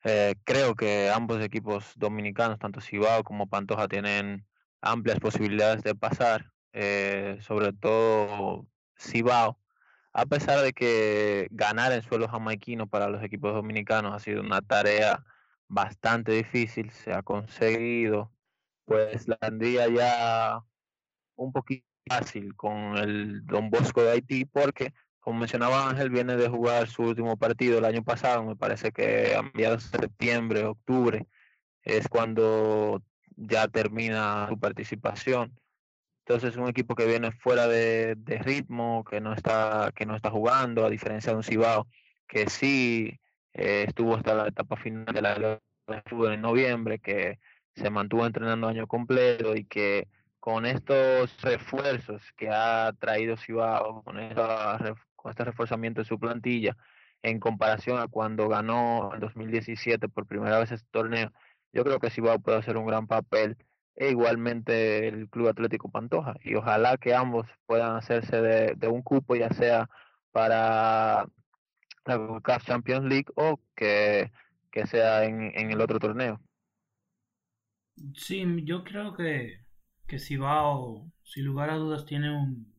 eh, 0.04 0.36
creo 0.46 0.76
que 0.76 1.10
ambos 1.10 1.42
equipos 1.42 1.94
dominicanos, 1.96 2.60
tanto 2.60 2.82
Cibao 2.82 3.24
como 3.24 3.48
Pantoja, 3.48 3.88
tienen 3.88 4.46
amplias 4.82 5.20
posibilidades 5.20 5.84
de 5.84 5.96
pasar, 5.96 6.52
eh, 6.74 7.38
sobre 7.42 7.74
todo 7.74 8.66
Cibao, 8.98 9.60
a 10.14 10.26
pesar 10.26 10.62
de 10.62 10.74
que 10.74 11.48
ganar 11.52 11.92
en 11.92 12.02
suelo 12.02 12.28
jamaiquino 12.28 12.88
para 12.88 13.10
los 13.10 13.24
equipos 13.24 13.54
dominicanos 13.54 14.14
ha 14.14 14.20
sido 14.20 14.42
una 14.42 14.62
tarea 14.62 15.24
bastante 15.70 16.34
difícil, 16.34 16.92
se 16.92 17.14
ha 17.14 17.22
conseguido, 17.22 18.32
pues 18.86 19.28
la 19.28 19.38
tendría 19.38 19.88
ya 19.88 20.62
un 21.36 21.54
poquito 21.54 21.86
fácil 22.08 22.56
con 22.56 22.98
el 22.98 23.46
Don 23.46 23.70
Bosco 23.70 24.02
de 24.04 24.12
Haití, 24.12 24.46
porque, 24.46 24.94
como 25.20 25.40
mencionaba 25.40 25.90
Ángel, 25.90 26.10
viene 26.10 26.36
de 26.36 26.50
jugar 26.50 26.88
su 26.88 27.04
último 27.04 27.38
partido 27.38 27.78
el 27.78 27.86
año 27.86 28.04
pasado, 28.04 28.44
me 28.44 28.56
parece 28.56 28.92
que 28.92 29.36
a 29.36 29.44
mediados 29.44 29.92
de 29.92 30.00
septiembre, 30.00 30.66
octubre, 30.66 31.28
es 31.84 32.08
cuando 32.10 33.04
ya 33.36 33.68
termina 33.68 34.48
su 34.50 34.60
participación. 34.60 35.58
Entonces 36.26 36.52
es 36.52 36.58
un 36.58 36.68
equipo 36.68 36.96
que 36.96 37.06
viene 37.06 37.32
fuera 37.32 37.68
de, 37.68 38.16
de, 38.16 38.38
ritmo, 38.40 39.04
que 39.04 39.22
no 39.22 39.34
está, 39.34 39.92
que 39.96 40.06
no 40.06 40.16
está 40.16 40.30
jugando, 40.32 40.86
a 40.86 40.90
diferencia 40.90 41.32
de 41.32 41.38
un 41.38 41.44
Cibao 41.44 41.88
que 42.28 42.50
sí 42.50 43.20
eh, 43.54 43.86
estuvo 43.88 44.16
hasta 44.16 44.34
la 44.36 44.48
etapa 44.48 44.76
final 44.78 45.06
de 45.06 45.22
la 45.22 45.60
estuvo 45.88 46.30
en 46.30 46.42
noviembre, 46.42 47.00
que 47.00 47.40
se 47.76 47.90
mantuvo 47.90 48.26
entrenando 48.26 48.68
año 48.68 48.88
completo 48.88 49.56
y 49.56 49.66
que 49.66 50.08
con 50.40 50.66
estos 50.66 51.42
refuerzos 51.42 52.22
que 52.38 52.50
ha 52.50 52.94
traído 53.00 53.38
Cibao, 53.38 54.04
con, 54.04 54.18
con 55.16 55.32
este 55.32 55.44
reforzamiento 55.44 56.02
de 56.02 56.06
su 56.06 56.20
plantilla, 56.20 56.78
en 57.22 57.40
comparación 57.40 58.00
a 58.00 58.08
cuando 58.08 58.48
ganó 58.48 59.12
en 59.14 59.20
2017 59.20 60.08
por 60.10 60.26
primera 60.26 60.60
vez 60.60 60.72
este 60.72 60.88
torneo, 60.92 61.32
yo 61.74 61.84
creo 61.84 62.00
que 62.00 62.10
Cibao 62.10 62.40
puede 62.40 62.60
hacer 62.60 62.78
un 62.78 62.86
gran 62.86 63.08
papel 63.08 63.58
e 63.96 64.10
igualmente 64.12 65.08
el 65.08 65.30
Club 65.30 65.50
Atlético 65.50 65.90
Pantoja. 65.92 66.36
Y 66.44 66.56
ojalá 66.56 66.98
que 66.98 67.14
ambos 67.14 67.48
puedan 67.66 67.96
hacerse 67.98 68.42
de 68.42 68.88
un 68.88 69.02
cupo, 69.02 69.36
ya 69.36 69.50
sea 69.50 69.90
para 70.32 71.28
la 72.10 72.42
CAF 72.42 72.66
Champions 72.66 73.06
League 73.06 73.28
o 73.36 73.60
que, 73.76 74.32
que 74.72 74.86
sea 74.86 75.26
en, 75.26 75.52
en, 75.56 75.72
el 75.72 75.82
otro 75.82 76.00
torneo. 76.00 76.42
Sí, 78.16 78.46
yo 78.64 78.84
creo 78.84 79.14
que, 79.16 79.66
que 80.08 80.20
Cibao, 80.20 81.12
sin 81.24 81.46
lugar 81.46 81.70
a 81.70 81.76
dudas, 81.76 82.06
tiene 82.06 82.36
un, 82.36 82.74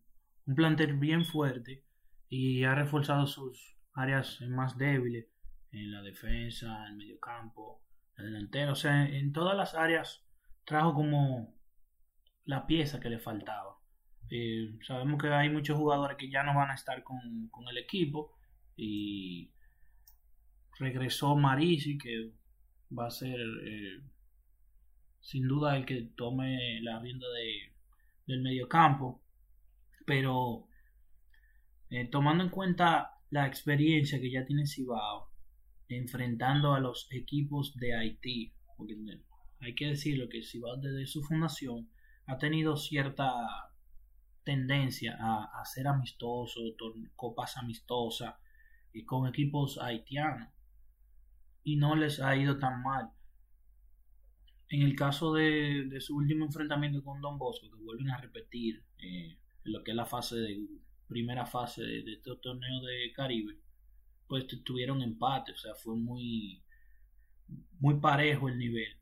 un 0.46 0.54
plantel 0.54 0.98
bien 0.98 1.24
fuerte 1.24 1.84
y 2.28 2.64
ha 2.64 2.74
reforzado 2.74 3.26
sus 3.26 3.76
áreas 3.94 4.40
más 4.42 4.78
débiles 4.78 5.26
en 5.72 5.92
la 5.92 6.02
defensa, 6.02 6.66
en 6.86 6.92
el 6.92 6.96
mediocampo, 6.96 7.82
el 8.16 8.26
delantero, 8.26 8.72
o 8.72 8.76
sea, 8.76 9.06
en 9.06 9.32
todas 9.32 9.56
las 9.56 9.74
áreas 9.74 10.24
trajo 10.64 10.94
como 10.94 11.54
la 12.44 12.66
pieza 12.66 13.00
que 13.00 13.10
le 13.10 13.18
faltaba. 13.18 13.76
Eh, 14.30 14.78
sabemos 14.86 15.20
que 15.20 15.28
hay 15.28 15.50
muchos 15.50 15.76
jugadores 15.76 16.16
que 16.16 16.30
ya 16.30 16.42
no 16.42 16.54
van 16.54 16.70
a 16.70 16.74
estar 16.74 17.02
con, 17.02 17.48
con 17.50 17.68
el 17.68 17.78
equipo 17.78 18.36
y 18.82 19.50
regresó 20.78 21.36
Marisi 21.36 21.98
que 21.98 22.32
va 22.98 23.08
a 23.08 23.10
ser 23.10 23.38
eh, 23.38 24.00
sin 25.20 25.46
duda 25.46 25.76
el 25.76 25.84
que 25.84 26.08
tome 26.16 26.80
la 26.80 26.98
rienda 26.98 27.26
de, 27.28 27.74
del 28.26 28.40
medio 28.40 28.68
campo 28.68 29.22
pero 30.06 30.66
eh, 31.90 32.06
tomando 32.06 32.42
en 32.42 32.48
cuenta 32.48 33.18
la 33.28 33.46
experiencia 33.46 34.18
que 34.18 34.30
ya 34.30 34.46
tiene 34.46 34.66
Cibao 34.66 35.30
enfrentando 35.88 36.72
a 36.72 36.80
los 36.80 37.06
equipos 37.10 37.76
de 37.76 37.94
Haití 37.94 38.54
porque 38.78 38.96
hay 39.60 39.74
que 39.74 39.88
decirlo 39.88 40.30
que 40.30 40.40
va 40.58 40.80
desde 40.80 41.06
su 41.06 41.22
fundación 41.22 41.90
ha 42.24 42.38
tenido 42.38 42.78
cierta 42.78 43.30
tendencia 44.42 45.18
a, 45.20 45.60
a 45.60 45.64
ser 45.66 45.86
amistoso, 45.86 46.60
copas 47.14 47.58
amistosas 47.58 48.39
y 48.92 49.04
con 49.04 49.28
equipos 49.28 49.78
haitianos 49.78 50.48
y 51.62 51.76
no 51.76 51.94
les 51.94 52.20
ha 52.20 52.36
ido 52.36 52.58
tan 52.58 52.82
mal. 52.82 53.10
En 54.68 54.82
el 54.82 54.94
caso 54.94 55.34
de, 55.34 56.00
su 56.00 56.16
último 56.16 56.44
enfrentamiento 56.44 57.02
con 57.02 57.20
Don 57.20 57.38
Bosco, 57.38 57.68
que 57.70 57.82
vuelven 57.82 58.10
a 58.10 58.20
repetir 58.20 58.84
eh, 58.98 59.36
lo 59.64 59.82
que 59.82 59.90
es 59.90 59.96
la 59.96 60.06
fase 60.06 60.36
de 60.36 60.66
primera 61.08 61.44
fase 61.44 61.82
de, 61.82 62.02
de 62.02 62.12
este 62.14 62.36
torneo 62.36 62.80
de 62.82 63.12
Caribe, 63.12 63.58
pues 64.28 64.46
tuvieron 64.64 65.02
empate, 65.02 65.52
o 65.52 65.56
sea, 65.56 65.74
fue 65.74 65.96
muy 65.96 66.62
muy 67.80 67.98
parejo 67.98 68.48
el 68.48 68.58
nivel 68.58 69.00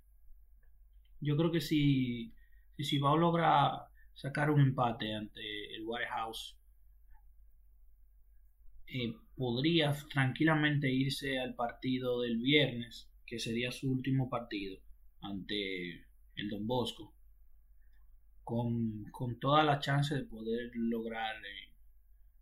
yo 1.21 1.37
creo 1.37 1.51
que 1.51 1.61
si, 1.61 2.33
si 2.79 2.99
a 2.99 3.17
logra 3.17 3.89
sacar 4.15 4.51
un 4.51 4.61
empate 4.61 5.15
ante 5.15 5.75
el 5.75 5.85
Warehouse, 5.85 6.57
eh, 8.93 9.15
podría 9.37 9.93
tranquilamente 10.11 10.91
irse 10.91 11.39
al 11.39 11.55
partido 11.55 12.21
del 12.21 12.39
viernes, 12.39 13.09
que 13.27 13.39
sería 13.39 13.71
su 13.71 13.91
último 13.91 14.29
partido 14.29 14.79
ante 15.21 16.07
el 16.37 16.49
Don 16.49 16.67
Bosco, 16.67 17.15
con, 18.45 19.05
con 19.11 19.39
toda 19.39 19.63
la 19.63 19.79
chance 19.79 20.15
de 20.15 20.25
poder 20.25 20.71
lograr 20.75 21.37
eh, 21.37 21.73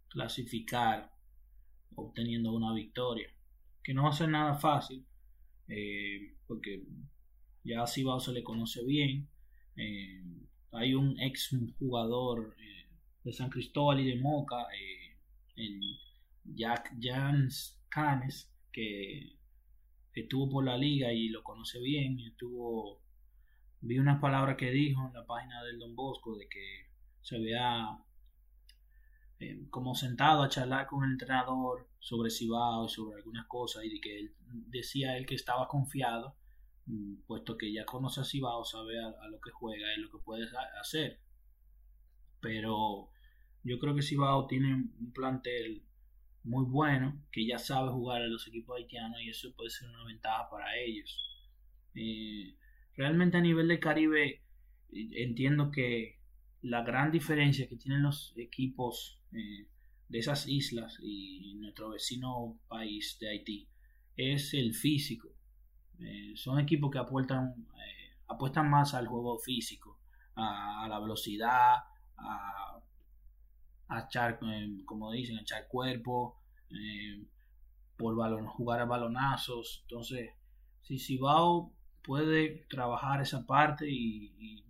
clasificar 0.08 1.10
obteniendo 1.96 2.52
una 2.52 2.72
victoria, 2.72 3.28
que 3.82 3.92
no 3.92 4.04
va 4.04 4.10
a 4.10 4.12
ser 4.12 4.28
nada 4.28 4.54
fácil, 4.54 5.04
eh, 5.68 6.36
porque 6.46 6.84
ya 7.64 7.82
a 7.82 7.86
Cibao 7.86 8.20
se 8.20 8.32
le 8.32 8.44
conoce 8.44 8.84
bien. 8.84 9.28
Eh, 9.76 10.22
hay 10.72 10.94
un 10.94 11.18
ex 11.20 11.50
jugador 11.78 12.56
de 13.24 13.32
San 13.32 13.50
Cristóbal 13.50 14.00
y 14.00 14.10
de 14.10 14.20
Moca, 14.20 14.66
el 15.56 15.80
Jack 16.54 16.94
Jans 17.00 17.80
Canes, 17.88 18.52
que 18.72 19.36
estuvo 20.14 20.48
por 20.48 20.64
la 20.64 20.76
liga 20.76 21.12
y 21.12 21.28
lo 21.28 21.42
conoce 21.42 21.80
bien. 21.80 22.18
Estuvo, 22.20 23.02
vi 23.80 23.98
unas 23.98 24.20
palabras 24.20 24.56
que 24.56 24.70
dijo 24.70 25.06
en 25.06 25.14
la 25.14 25.26
página 25.26 25.62
del 25.64 25.78
Don 25.78 25.94
Bosco 25.94 26.36
de 26.36 26.48
que 26.48 26.90
se 27.22 27.38
vea 27.38 27.98
como 29.68 29.94
sentado 29.94 30.42
a 30.42 30.48
charlar 30.48 30.86
con 30.86 31.04
el 31.04 31.12
entrenador 31.12 31.88
sobre 31.98 32.30
Cibao 32.30 32.86
y 32.86 32.88
sobre 32.88 33.16
algunas 33.16 33.46
cosas 33.46 33.84
y 33.84 33.90
de 33.90 34.00
que 34.00 34.18
él, 34.18 34.34
decía 34.68 35.16
él 35.16 35.26
que 35.26 35.34
estaba 35.34 35.68
confiado 35.68 36.36
Mm, 36.86 37.22
puesto 37.26 37.56
que 37.58 37.72
ya 37.72 37.84
conoce 37.84 38.20
a 38.20 38.24
Cibao, 38.24 38.64
sabe 38.64 38.98
a, 39.02 39.28
lo 39.28 39.40
que 39.40 39.50
juega 39.50 39.86
y 39.96 40.00
lo 40.00 40.10
que 40.10 40.18
puede 40.18 40.46
hacer. 40.80 41.20
Pero 42.40 43.10
yo 43.64 43.78
creo 43.78 43.94
que 43.94 44.02
Cibao 44.02 44.46
tiene 44.46 44.72
un 44.74 45.12
plantel 45.12 45.82
muy 46.46 46.64
bueno, 46.64 47.22
que 47.32 47.46
ya 47.46 47.58
sabe 47.58 47.90
jugar 47.90 48.22
a 48.22 48.26
los 48.26 48.46
equipos 48.48 48.76
haitianos 48.76 49.20
y 49.22 49.30
eso 49.30 49.54
puede 49.54 49.70
ser 49.70 49.88
una 49.88 50.04
ventaja 50.04 50.48
para 50.50 50.76
ellos. 50.76 51.18
Eh, 51.94 52.56
realmente 52.96 53.36
a 53.36 53.40
nivel 53.40 53.68
de 53.68 53.80
Caribe 53.80 54.42
entiendo 54.92 55.70
que 55.70 56.20
la 56.62 56.82
gran 56.82 57.10
diferencia 57.10 57.68
que 57.68 57.76
tienen 57.76 58.02
los 58.02 58.32
equipos 58.36 59.20
eh, 59.32 59.68
de 60.08 60.18
esas 60.18 60.48
islas 60.48 60.98
y 61.02 61.54
nuestro 61.56 61.90
vecino 61.90 62.58
país 62.68 63.18
de 63.20 63.30
Haití 63.30 63.68
es 64.16 64.54
el 64.54 64.74
físico. 64.74 65.28
Eh, 66.00 66.32
son 66.36 66.58
equipos 66.58 66.90
que 66.90 66.98
apuestan, 66.98 67.66
eh, 67.74 68.16
apuestan 68.28 68.70
más 68.70 68.94
al 68.94 69.06
juego 69.06 69.38
físico, 69.38 69.98
a, 70.34 70.86
la 70.88 70.98
velocidad, 71.00 71.76
a, 72.16 72.75
echar, 73.90 74.38
eh, 74.42 74.82
como 74.84 75.12
dicen, 75.12 75.38
a 75.38 75.42
echar 75.42 75.68
cuerpo, 75.68 76.40
por 77.96 78.16
balon, 78.16 78.46
jugar 78.46 78.80
a 78.80 78.84
balonazos. 78.84 79.80
Entonces, 79.82 80.30
si 80.82 80.98
Cibao 80.98 81.72
puede 82.02 82.66
trabajar 82.68 83.20
esa 83.20 83.46
parte 83.46 83.86
y, 83.88 84.64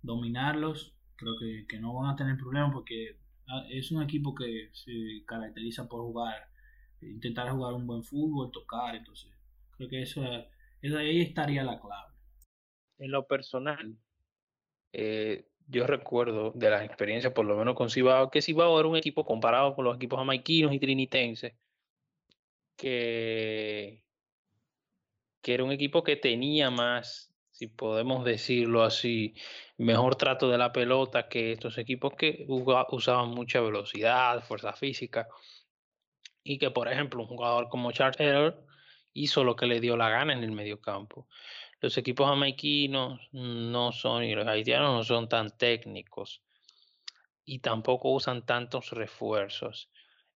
dominarlos, 0.00 0.94
creo 1.16 1.34
que, 1.38 1.66
que, 1.68 1.80
no 1.80 1.92
van 1.94 2.10
a 2.10 2.16
tener 2.16 2.36
problemas 2.36 2.72
porque 2.72 3.18
ah, 3.48 3.66
es 3.68 3.90
un 3.90 4.02
equipo 4.02 4.34
que 4.34 4.70
se 4.72 5.24
caracteriza 5.26 5.88
por 5.88 6.02
jugar, 6.02 6.48
intentar 7.02 7.50
jugar 7.50 7.74
un 7.74 7.86
buen 7.86 8.04
fútbol, 8.04 8.52
tocar, 8.52 8.94
entonces 8.94 9.32
creo 9.72 9.88
que 9.88 10.02
eso 10.02 10.22
ahí 10.98 11.20
estaría 11.20 11.64
la 11.64 11.80
clave. 11.80 12.14
En 12.98 13.10
lo 13.10 13.26
personal, 13.26 13.96
eh, 14.92 15.48
yo 15.68 15.86
recuerdo 15.86 16.52
de 16.54 16.70
las 16.70 16.82
experiencias, 16.84 17.32
por 17.32 17.44
lo 17.44 17.56
menos 17.56 17.74
con 17.76 17.90
Cibao, 17.90 18.30
que 18.30 18.42
Cibao 18.42 18.80
era 18.80 18.88
un 18.88 18.96
equipo 18.96 19.24
comparado 19.24 19.74
con 19.74 19.84
los 19.84 19.96
equipos 19.96 20.18
jamaiquinos 20.18 20.72
y 20.72 20.80
trinitenses, 20.80 21.54
que, 22.76 24.02
era 25.44 25.64
un 25.64 25.72
equipo 25.72 26.02
que 26.02 26.16
tenía 26.16 26.70
más, 26.70 27.32
si 27.50 27.68
podemos 27.68 28.24
decirlo 28.24 28.82
así, 28.82 29.34
mejor 29.78 30.16
trato 30.16 30.50
de 30.50 30.58
la 30.58 30.72
pelota 30.72 31.28
que 31.28 31.52
estos 31.52 31.78
equipos 31.78 32.14
que 32.14 32.44
usaban 32.48 33.30
mucha 33.30 33.60
velocidad, 33.60 34.42
fuerza 34.44 34.72
física, 34.74 35.28
y 36.42 36.58
que, 36.58 36.70
por 36.70 36.88
ejemplo, 36.88 37.22
un 37.22 37.28
jugador 37.28 37.68
como 37.68 37.92
Charles 37.92 38.16
Taylor 38.16 38.64
hizo 39.12 39.44
lo 39.44 39.56
que 39.56 39.66
le 39.66 39.80
dio 39.80 39.96
la 39.96 40.08
gana 40.10 40.32
en 40.32 40.44
el 40.44 40.52
medio 40.52 40.80
campo. 40.80 41.26
Los 41.80 41.96
equipos 41.96 42.26
jamaiquinos 42.26 43.28
no 43.32 43.92
son, 43.92 44.24
y 44.24 44.34
los 44.34 44.46
haitianos 44.46 44.94
no 44.94 45.04
son 45.04 45.28
tan 45.28 45.56
técnicos 45.56 46.42
y 47.44 47.60
tampoco 47.60 48.10
usan 48.10 48.44
tantos 48.44 48.90
refuerzos. 48.90 49.90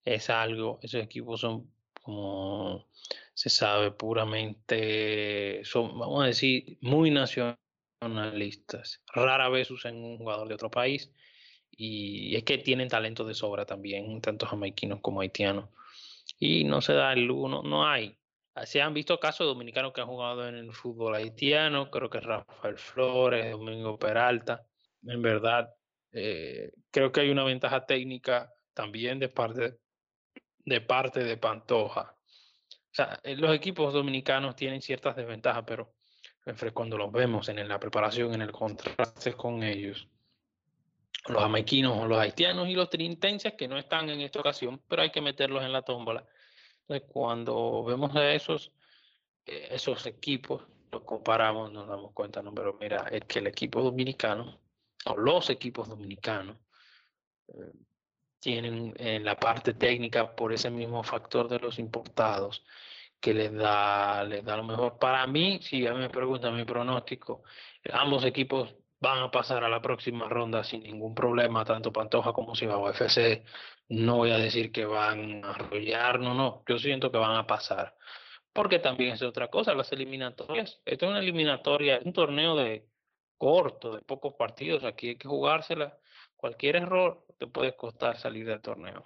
Es 0.04 0.30
algo, 0.30 0.78
esos 0.82 1.02
equipos 1.02 1.40
son 1.40 1.70
como 2.02 2.86
se 3.34 3.50
sabe 3.50 3.90
puramente, 3.92 5.62
son, 5.64 5.98
vamos 5.98 6.24
a 6.24 6.26
decir, 6.26 6.78
muy 6.80 7.10
nacionalistas. 7.10 9.02
Rara 9.12 9.48
vez 9.48 9.70
usan 9.70 9.96
un 9.96 10.18
jugador 10.18 10.48
de 10.48 10.54
otro 10.54 10.70
país 10.70 11.12
y 11.70 12.34
es 12.36 12.44
que 12.44 12.58
tienen 12.58 12.88
talento 12.88 13.24
de 13.24 13.34
sobra 13.34 13.66
también, 13.66 14.20
tanto 14.20 14.46
jamaiquinos 14.46 15.00
como 15.00 15.20
haitianos. 15.20 15.70
Y 16.38 16.64
no 16.64 16.80
se 16.80 16.94
da 16.94 17.12
el 17.12 17.30
uno, 17.30 17.62
no 17.62 17.86
hay 17.86 18.16
se 18.64 18.82
han 18.82 18.92
visto 18.92 19.18
casos 19.18 19.46
dominicanos 19.46 19.92
que 19.92 20.02
han 20.02 20.06
jugado 20.06 20.46
en 20.46 20.56
el 20.56 20.72
fútbol 20.72 21.14
haitiano, 21.14 21.90
creo 21.90 22.10
que 22.10 22.20
Rafael 22.20 22.76
Flores, 22.76 23.50
Domingo 23.52 23.98
Peralta. 23.98 24.66
En 25.04 25.22
verdad, 25.22 25.74
eh, 26.12 26.70
creo 26.90 27.10
que 27.10 27.20
hay 27.20 27.30
una 27.30 27.44
ventaja 27.44 27.86
técnica 27.86 28.52
también 28.74 29.18
de 29.18 29.28
parte 29.28 29.78
de, 30.64 30.80
parte 30.82 31.24
de 31.24 31.36
Pantoja. 31.38 32.14
O 32.14 32.94
sea, 32.94 33.18
eh, 33.22 33.36
los 33.36 33.54
equipos 33.54 33.92
dominicanos 33.94 34.54
tienen 34.54 34.82
ciertas 34.82 35.16
desventajas, 35.16 35.64
pero 35.66 35.94
cuando 36.74 36.98
los 36.98 37.10
vemos 37.10 37.48
en 37.48 37.66
la 37.66 37.80
preparación, 37.80 38.34
en 38.34 38.42
el 38.42 38.52
contraste 38.52 39.32
con 39.32 39.62
ellos, 39.62 40.08
los 41.28 41.40
jamaiquinos 41.40 41.96
o 41.96 42.06
los 42.06 42.18
haitianos 42.18 42.68
y 42.68 42.74
los 42.74 42.90
trinitenses 42.90 43.54
que 43.54 43.68
no 43.68 43.78
están 43.78 44.10
en 44.10 44.20
esta 44.20 44.40
ocasión, 44.40 44.82
pero 44.88 45.02
hay 45.02 45.10
que 45.10 45.20
meterlos 45.20 45.62
en 45.62 45.72
la 45.72 45.82
tómbola 45.82 46.26
cuando 47.00 47.84
vemos 47.84 48.14
a 48.14 48.32
esos, 48.32 48.72
eh, 49.46 49.68
esos 49.70 50.06
equipos, 50.06 50.62
los 50.90 51.02
comparamos, 51.02 51.72
nos 51.72 51.88
damos 51.88 52.12
cuenta, 52.12 52.42
no, 52.42 52.54
pero 52.54 52.76
mira, 52.80 53.08
es 53.10 53.24
que 53.24 53.38
el 53.38 53.46
equipo 53.46 53.82
dominicano, 53.82 54.60
o 55.06 55.16
los 55.16 55.50
equipos 55.50 55.88
dominicanos, 55.88 56.58
eh, 57.48 57.72
tienen 58.38 58.92
en 58.98 59.24
la 59.24 59.36
parte 59.36 59.74
técnica 59.74 60.34
por 60.34 60.52
ese 60.52 60.70
mismo 60.70 61.02
factor 61.02 61.48
de 61.48 61.60
los 61.60 61.78
importados 61.78 62.64
que 63.20 63.32
les 63.32 63.52
da, 63.54 64.24
les 64.24 64.44
da 64.44 64.56
lo 64.56 64.64
mejor. 64.64 64.98
Para 64.98 65.26
mí, 65.28 65.60
si 65.62 65.86
a 65.86 65.94
mí 65.94 66.00
me 66.00 66.10
preguntan 66.10 66.56
mi 66.56 66.64
pronóstico, 66.64 67.44
ambos 67.92 68.24
equipos 68.24 68.74
van 69.02 69.18
a 69.18 69.30
pasar 69.32 69.64
a 69.64 69.68
la 69.68 69.82
próxima 69.82 70.28
ronda 70.28 70.62
sin 70.62 70.84
ningún 70.84 71.12
problema, 71.12 71.64
tanto 71.64 71.92
Pantoja 71.92 72.32
como 72.32 72.54
Cibao 72.54 72.88
FC. 72.88 73.44
No 73.88 74.18
voy 74.18 74.30
a 74.30 74.38
decir 74.38 74.70
que 74.70 74.84
van 74.84 75.44
a 75.44 75.50
arrollar, 75.50 76.20
no, 76.20 76.34
no, 76.34 76.62
yo 76.68 76.78
siento 76.78 77.10
que 77.10 77.18
van 77.18 77.36
a 77.36 77.46
pasar. 77.46 77.96
Porque 78.52 78.78
también 78.78 79.14
es 79.14 79.22
otra 79.22 79.48
cosa, 79.48 79.74
las 79.74 79.90
eliminatorias. 79.90 80.80
Esto 80.84 81.06
es 81.06 81.10
una 81.10 81.18
eliminatoria, 81.18 81.98
un 82.04 82.12
torneo 82.12 82.54
de 82.54 82.86
corto, 83.36 83.96
de 83.96 84.02
pocos 84.02 84.34
partidos. 84.34 84.84
Aquí 84.84 85.08
hay 85.08 85.16
que 85.16 85.26
jugársela. 85.26 85.98
Cualquier 86.36 86.76
error 86.76 87.26
te 87.38 87.48
puede 87.48 87.74
costar 87.74 88.18
salir 88.18 88.46
del 88.46 88.60
torneo. 88.60 89.04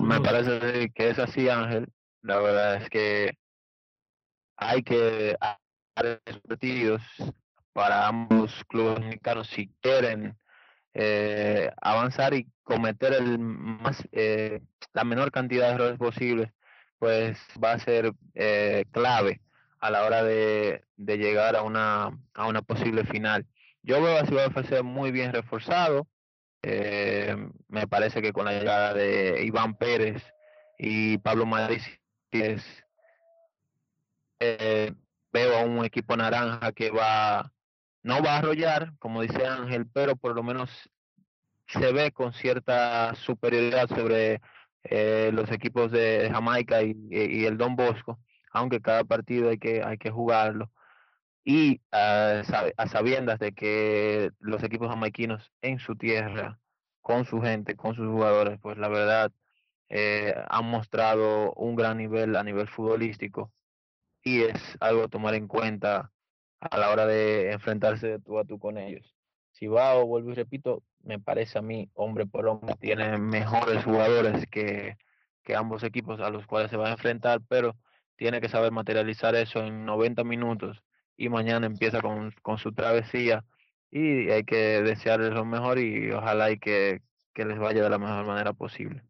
Me 0.00 0.20
parece 0.20 0.90
que 0.94 1.08
es 1.08 1.18
así, 1.18 1.48
Ángel. 1.48 1.86
La 2.20 2.38
verdad 2.38 2.82
es 2.82 2.90
que 2.90 3.38
hay 4.56 4.82
que 4.82 5.36
partidos 5.96 7.02
para 7.72 8.06
ambos 8.06 8.52
clubes 8.68 9.00
mexicanos 9.00 9.48
si 9.48 9.68
quieren 9.80 10.36
eh, 10.94 11.70
avanzar 11.80 12.34
y 12.34 12.48
cometer 12.62 13.14
el 13.14 13.38
más 13.38 14.06
eh, 14.12 14.60
la 14.92 15.04
menor 15.04 15.30
cantidad 15.30 15.68
de 15.68 15.74
errores 15.74 15.98
posibles 15.98 16.50
pues 16.98 17.38
va 17.62 17.72
a 17.72 17.78
ser 17.78 18.12
eh, 18.34 18.84
clave 18.92 19.40
a 19.80 19.90
la 19.90 20.04
hora 20.04 20.22
de, 20.22 20.82
de, 20.96 21.18
llegar 21.18 21.54
a 21.54 21.62
una 21.62 22.18
a 22.34 22.46
una 22.46 22.62
posible 22.62 23.04
final. 23.04 23.46
Yo 23.82 24.02
veo 24.02 24.18
a 24.18 24.26
Ciudad 24.26 24.46
FC 24.46 24.82
muy 24.82 25.12
bien 25.12 25.32
reforzado 25.32 26.08
me 27.68 27.86
parece 27.86 28.20
que 28.20 28.32
con 28.32 28.46
la 28.46 28.52
llegada 28.52 28.92
de 28.92 29.44
Iván 29.44 29.76
Pérez 29.76 30.20
y 30.78 31.18
Pablo 31.18 31.46
Madrid 31.46 31.80
es 32.32 32.64
eh, 34.40 34.92
veo 35.36 35.58
a 35.58 35.64
un 35.64 35.84
equipo 35.84 36.16
naranja 36.16 36.72
que 36.72 36.90
va, 36.90 37.52
no 38.02 38.22
va 38.22 38.36
a 38.36 38.38
arrollar, 38.38 38.92
como 38.98 39.20
dice 39.20 39.46
Ángel, 39.46 39.86
pero 39.92 40.16
por 40.16 40.34
lo 40.34 40.42
menos 40.42 40.70
se 41.66 41.92
ve 41.92 42.10
con 42.12 42.32
cierta 42.32 43.14
superioridad 43.16 43.88
sobre 43.88 44.40
eh, 44.84 45.30
los 45.34 45.50
equipos 45.52 45.92
de 45.92 46.30
Jamaica 46.32 46.82
y, 46.82 47.44
el 47.44 47.58
Don 47.58 47.76
Bosco, 47.76 48.18
aunque 48.50 48.80
cada 48.80 49.04
partido 49.04 49.50
hay 49.50 49.58
que, 49.58 49.82
hay 49.82 49.98
que 49.98 50.10
jugarlo. 50.10 50.70
Y 51.44 51.80
a 51.92 52.42
sabiendas 52.90 53.38
de 53.38 53.52
que 53.52 54.30
los 54.40 54.62
equipos 54.64 54.88
jamaiquinos 54.88 55.52
en 55.60 55.78
su 55.78 55.96
tierra, 55.96 56.58
con 57.02 57.24
su 57.26 57.40
gente, 57.42 57.76
con 57.76 57.94
sus 57.94 58.06
jugadores, 58.08 58.58
pues 58.60 58.78
la 58.78 58.88
verdad 58.88 59.32
eh, 59.90 60.34
han 60.48 60.64
mostrado 60.64 61.52
un 61.54 61.76
gran 61.76 61.98
nivel 61.98 62.36
a 62.36 62.42
nivel 62.42 62.68
futbolístico 62.68 63.52
y 64.26 64.42
es 64.42 64.76
algo 64.80 65.04
a 65.04 65.08
tomar 65.08 65.34
en 65.34 65.46
cuenta 65.46 66.10
a 66.58 66.76
la 66.76 66.90
hora 66.90 67.06
de 67.06 67.52
enfrentarse 67.52 68.08
de 68.08 68.18
tú 68.18 68.40
a 68.40 68.44
tú 68.44 68.58
con 68.58 68.76
ellos. 68.76 69.14
Si 69.52 69.68
va 69.68 69.94
o 69.94 70.04
vuelvo 70.04 70.32
y 70.32 70.34
repito, 70.34 70.82
me 71.04 71.20
parece 71.20 71.60
a 71.60 71.62
mí, 71.62 71.88
hombre 71.94 72.26
por 72.26 72.48
hombre, 72.48 72.74
tiene 72.80 73.18
mejores 73.18 73.84
jugadores 73.84 74.44
que, 74.48 74.96
que 75.44 75.54
ambos 75.54 75.84
equipos 75.84 76.18
a 76.18 76.30
los 76.30 76.44
cuales 76.44 76.72
se 76.72 76.76
va 76.76 76.88
a 76.88 76.92
enfrentar, 76.92 77.40
pero 77.48 77.76
tiene 78.16 78.40
que 78.40 78.48
saber 78.48 78.72
materializar 78.72 79.36
eso 79.36 79.64
en 79.64 79.84
90 79.86 80.24
minutos 80.24 80.82
y 81.16 81.28
mañana 81.28 81.66
empieza 81.66 82.00
con, 82.00 82.32
con 82.42 82.58
su 82.58 82.72
travesía 82.72 83.44
y 83.92 84.28
hay 84.28 84.42
que 84.42 84.82
desearles 84.82 85.34
lo 85.34 85.44
mejor 85.44 85.78
y 85.78 86.10
ojalá 86.10 86.50
y 86.50 86.58
que, 86.58 87.00
que 87.32 87.44
les 87.44 87.60
vaya 87.60 87.80
de 87.80 87.90
la 87.90 87.98
mejor 87.98 88.26
manera 88.26 88.52
posible. 88.54 89.04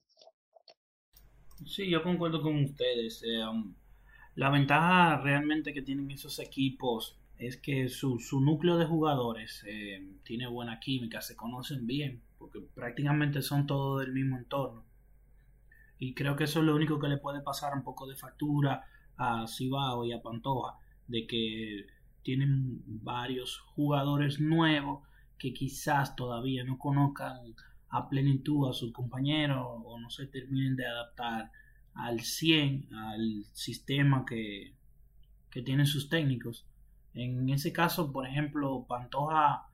Sí, 1.64 1.88
yo 1.88 2.02
concuerdo 2.02 2.42
con 2.42 2.62
ustedes. 2.62 3.22
Eh, 3.22 3.42
la 4.37 4.51
ventaja 4.51 5.18
realmente 5.22 5.72
que 5.72 5.83
tienen 5.83 6.11
esos 6.11 6.38
equipos 6.38 7.18
es 7.38 7.57
que 7.57 7.88
su, 7.88 8.18
su 8.18 8.40
núcleo 8.40 8.77
de 8.77 8.85
jugadores 8.85 9.64
eh, 9.66 10.07
tiene 10.25 10.46
buena 10.46 10.79
química, 10.79 11.22
se 11.22 11.35
conocen 11.35 11.87
bien, 11.87 12.22
porque 12.38 12.61
prácticamente 12.75 13.40
son 13.40 13.66
todos 13.66 14.01
del 14.01 14.12
mismo 14.12 14.37
entorno. 14.37 14.85
Y 15.99 16.14
creo 16.14 16.37
que 16.37 16.44
eso 16.44 16.61
es 16.61 16.66
lo 16.66 16.77
único 16.77 16.99
que 16.99 17.09
le 17.09 17.16
puede 17.16 17.40
pasar 17.40 17.75
un 17.75 17.83
poco 17.83 18.07
de 18.07 18.16
factura 18.16 18.85
a 19.16 19.46
Cibao 19.46 20.05
y 20.05 20.12
a 20.12 20.20
Pantoja, 20.20 20.77
de 21.09 21.27
que 21.27 21.87
tienen 22.22 22.83
varios 22.87 23.59
jugadores 23.75 24.38
nuevos 24.38 25.07
que 25.38 25.55
quizás 25.55 26.14
todavía 26.14 26.62
no 26.64 26.79
conozcan 26.79 27.55
a 27.88 28.09
plenitud 28.09 28.68
a 28.68 28.75
sus 28.75 28.92
compañeros 28.92 29.64
o 29.66 29.99
no 29.99 30.11
se 30.11 30.27
terminen 30.27 30.77
de 30.77 30.87
adaptar 30.87 31.51
al 31.96 32.20
100 32.20 32.92
al 32.94 33.44
sistema 33.52 34.24
que, 34.24 34.74
que 35.50 35.62
tienen 35.62 35.87
sus 35.87 36.09
técnicos. 36.09 36.66
En 37.14 37.48
ese 37.48 37.72
caso, 37.72 38.12
por 38.12 38.26
ejemplo, 38.26 38.85
Pantoja 38.87 39.66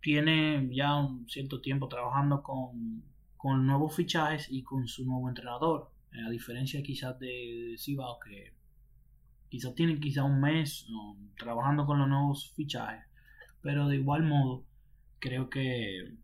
tiene 0.00 0.68
ya 0.72 0.94
un 0.96 1.28
cierto 1.28 1.60
tiempo 1.60 1.88
trabajando 1.88 2.42
con, 2.42 3.02
con 3.36 3.66
nuevos 3.66 3.96
fichajes 3.96 4.48
y 4.50 4.62
con 4.62 4.86
su 4.86 5.04
nuevo 5.06 5.28
entrenador, 5.28 5.90
a 6.26 6.30
diferencia 6.30 6.82
quizás 6.82 7.18
de 7.18 7.74
Cibao 7.78 8.18
que 8.20 8.52
quizás 9.48 9.74
tienen 9.74 10.00
quizás 10.00 10.24
un 10.24 10.40
mes 10.40 10.86
trabajando 11.38 11.86
con 11.86 11.98
los 11.98 12.08
nuevos 12.08 12.52
fichajes, 12.54 13.04
pero 13.62 13.88
de 13.88 13.96
igual 13.96 14.22
modo 14.22 14.64
creo 15.18 15.48
que, 15.48 16.14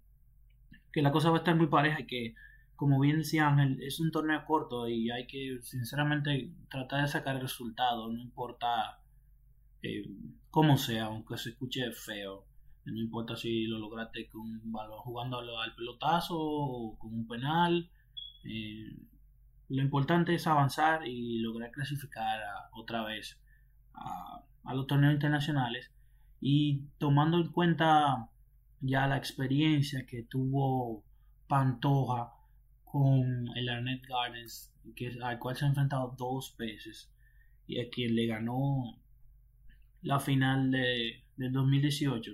que 0.93 1.03
la 1.03 1.13
cosa 1.13 1.31
va 1.31 1.37
a 1.37 1.39
estar 1.39 1.57
muy 1.57 1.69
pareja 1.69 2.01
y 2.01 2.07
que 2.07 2.35
como 2.83 2.99
bien 2.99 3.19
decía 3.19 3.47
Ángel, 3.47 3.81
es 3.81 4.01
un 4.01 4.11
torneo 4.11 4.45
corto 4.45 4.89
y 4.89 5.09
hay 5.09 5.29
que 5.29 5.61
sinceramente 5.63 6.53
tratar 6.69 7.03
de 7.03 7.07
sacar 7.07 7.37
el 7.37 7.43
resultado, 7.43 8.13
no 8.13 8.21
importa 8.21 8.99
eh, 9.83 10.05
cómo 10.51 10.77
sea, 10.77 11.05
aunque 11.05 11.39
se 11.39 11.51
escuche 11.51 11.93
feo. 11.93 12.45
No 12.85 12.99
importa 12.99 13.37
si 13.37 13.69
lo 13.69 13.79
lograste 13.79 14.29
con 14.29 14.73
balón 14.73 14.99
jugando 14.99 15.39
al 15.39 15.77
pelotazo 15.77 16.37
o 16.37 16.99
con 16.99 17.15
un 17.15 17.29
penal. 17.29 17.89
Eh, 18.43 18.97
lo 19.69 19.81
importante 19.81 20.35
es 20.35 20.49
avanzar 20.49 21.07
y 21.07 21.39
lograr 21.39 21.71
clasificar 21.71 22.41
otra 22.73 23.05
vez 23.05 23.41
a, 23.95 24.43
los 24.75 24.89
torneos 24.89 25.15
internacionales 25.15 25.93
Y 26.41 26.89
tomando 26.99 27.37
en 27.39 27.53
cuenta 27.53 28.29
ya 28.81 29.07
la 29.07 29.19
experiencia 29.19 30.05
que 30.05 30.25
tuvo 30.25 31.05
Pantoja 31.47 32.42
con 32.93 33.49
el 33.57 33.71
Arnett 33.71 34.07
Gardens, 34.07 34.71
que, 34.95 35.17
al 35.23 35.39
cual 35.39 35.57
se 35.57 35.65
ha 35.65 35.69
enfrentado 35.69 36.15
dos 36.19 36.55
veces 36.59 37.11
y 37.67 37.81
a 37.81 37.89
quien 37.89 38.15
le 38.15 38.27
ganó 38.27 38.99
la 40.03 40.21
final 40.21 40.71
de, 40.71 41.25
del 41.39 41.53
2018. 41.53 42.33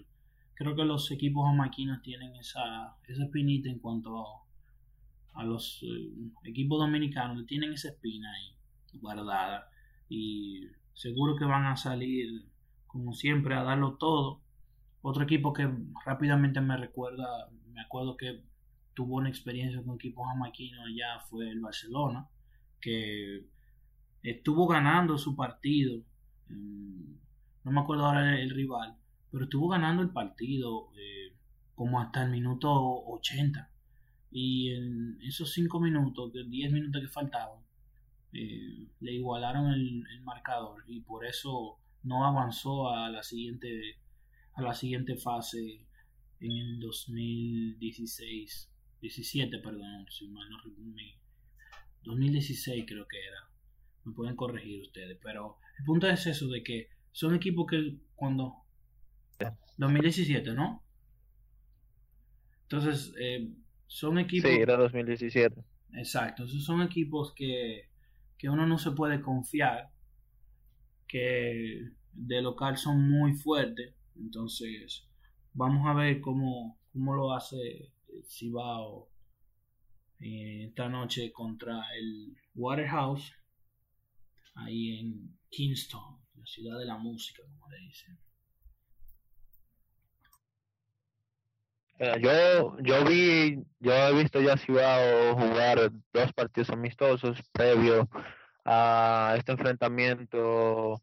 Creo 0.54 0.74
que 0.74 0.84
los 0.84 1.12
equipos 1.12 1.46
jamaquinos 1.46 2.02
tienen 2.02 2.34
esa, 2.34 2.96
esa 3.06 3.22
espinita 3.22 3.68
en 3.68 3.78
cuanto 3.78 4.44
a, 5.34 5.44
los 5.44 5.84
eh, 5.84 6.10
equipos 6.42 6.80
dominicanos, 6.80 7.46
tienen 7.46 7.72
esa 7.72 7.90
espina 7.90 8.28
ahí 8.32 8.56
guardada 8.94 9.70
y 10.08 10.62
seguro 10.92 11.36
que 11.36 11.44
van 11.44 11.66
a 11.66 11.76
salir 11.76 12.48
como 12.88 13.14
siempre 13.14 13.54
a 13.54 13.62
darlo 13.62 13.94
todo. 13.94 14.40
Otro 15.02 15.22
equipo 15.22 15.52
que 15.52 15.70
rápidamente 16.04 16.60
me 16.60 16.76
recuerda, 16.76 17.48
me 17.72 17.80
acuerdo 17.80 18.16
que 18.16 18.42
tuvo 18.98 19.18
una 19.18 19.28
experiencia 19.28 19.80
con 19.84 19.94
equipos 19.94 20.26
jamaquinos 20.26 20.88
ya 20.92 21.20
fue 21.20 21.48
el 21.48 21.60
Barcelona, 21.60 22.28
que 22.80 23.46
estuvo 24.24 24.66
ganando 24.66 25.16
su 25.16 25.36
partido. 25.36 26.02
no 26.48 27.70
me 27.70 27.80
acuerdo 27.80 28.06
ahora 28.06 28.40
el, 28.40 28.50
rival, 28.50 28.96
pero 29.30 29.44
estuvo 29.44 29.68
ganando 29.68 30.02
el 30.02 30.10
partido 30.10 30.90
eh, 30.96 31.32
como 31.76 32.00
hasta 32.00 32.24
el 32.24 32.30
minuto 32.32 32.72
80. 32.72 33.70
Y 34.32 34.72
en 34.72 35.20
esos 35.22 35.52
5 35.52 35.78
minutos, 35.78 36.32
10 36.32 36.72
minutos 36.72 37.00
que 37.00 37.08
faltaban, 37.08 37.60
eh, 38.32 38.88
le 38.98 39.12
igualaron 39.12 39.72
el, 39.72 40.22
marcador 40.24 40.82
y 40.88 41.02
por 41.02 41.24
eso 41.24 41.78
no 42.02 42.26
avanzó 42.26 42.90
a 42.90 43.08
la 43.10 43.22
siguiente 43.22 44.00
a 44.54 44.62
la 44.62 44.74
siguiente 44.74 45.16
fase 45.16 45.86
en 46.40 46.50
el 46.50 46.80
2016 46.80 48.68
17 49.00 49.58
perdón 49.58 50.06
si 50.10 50.28
mal 50.28 50.48
no 50.50 50.58
2016 52.04 52.84
creo 52.86 53.06
que 53.06 53.18
era. 53.18 53.48
Me 54.04 54.12
pueden 54.12 54.36
corregir 54.36 54.82
ustedes 54.82 55.18
pero 55.22 55.58
el 55.78 55.84
punto 55.84 56.08
es 56.08 56.26
eso 56.26 56.48
de 56.48 56.62
que 56.62 56.88
son 57.12 57.34
equipos 57.34 57.66
que 57.66 57.96
cuando 58.14 58.54
2017 59.76 60.52
no 60.54 60.82
entonces 62.62 63.14
eh, 63.20 63.48
son 63.86 64.18
equipos 64.18 64.50
sí 64.50 64.56
era 64.56 64.76
2017 64.76 65.62
exacto 65.94 66.44
esos 66.44 66.64
son 66.64 66.82
equipos 66.82 67.32
que 67.34 67.88
que 68.38 68.48
uno 68.48 68.66
no 68.66 68.78
se 68.78 68.92
puede 68.92 69.20
confiar, 69.20 69.90
que 71.08 71.90
de 72.12 72.40
local 72.40 72.78
son 72.78 73.10
muy 73.10 73.34
fuertes, 73.34 73.94
entonces 74.16 75.06
vamos 75.52 75.86
a 75.86 75.94
ver 75.94 76.20
cómo, 76.20 76.78
cómo 76.92 77.14
lo 77.14 77.34
hace 77.34 77.92
Cibao 78.26 79.10
eh, 80.20 80.66
esta 80.68 80.88
noche 80.88 81.32
contra 81.32 81.82
el 81.96 82.36
Waterhouse 82.54 83.32
ahí 84.54 84.98
en 84.98 85.38
Kingston, 85.50 86.18
la 86.34 86.46
ciudad 86.46 86.78
de 86.78 86.86
la 86.86 86.98
música, 86.98 87.42
como 87.42 87.68
le 87.70 87.78
dicen. 87.78 88.18
yo, 92.20 92.78
yo 92.80 93.04
vi, 93.04 93.64
yo 93.80 93.92
he 93.92 94.14
visto 94.14 94.40
ya 94.40 94.56
Cibao 94.56 95.34
jugar 95.34 95.90
dos 96.12 96.32
partidos 96.32 96.70
amistosos 96.70 97.40
previo 97.52 98.08
a 98.64 99.34
este 99.36 99.52
enfrentamiento 99.52 101.02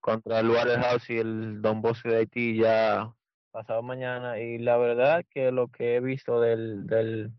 contra 0.00 0.40
el 0.40 0.50
Waterhouse 0.50 1.08
y 1.10 1.18
el 1.18 1.62
Don 1.62 1.80
Bosque 1.80 2.10
de 2.10 2.16
Haití 2.16 2.56
ya 2.56 3.14
pasado 3.54 3.84
mañana 3.84 4.40
y 4.40 4.58
la 4.58 4.76
verdad 4.78 5.24
que 5.30 5.52
lo 5.52 5.68
que 5.68 5.94
he 5.94 6.00
visto 6.00 6.40
del, 6.40 6.88
del, 6.88 7.30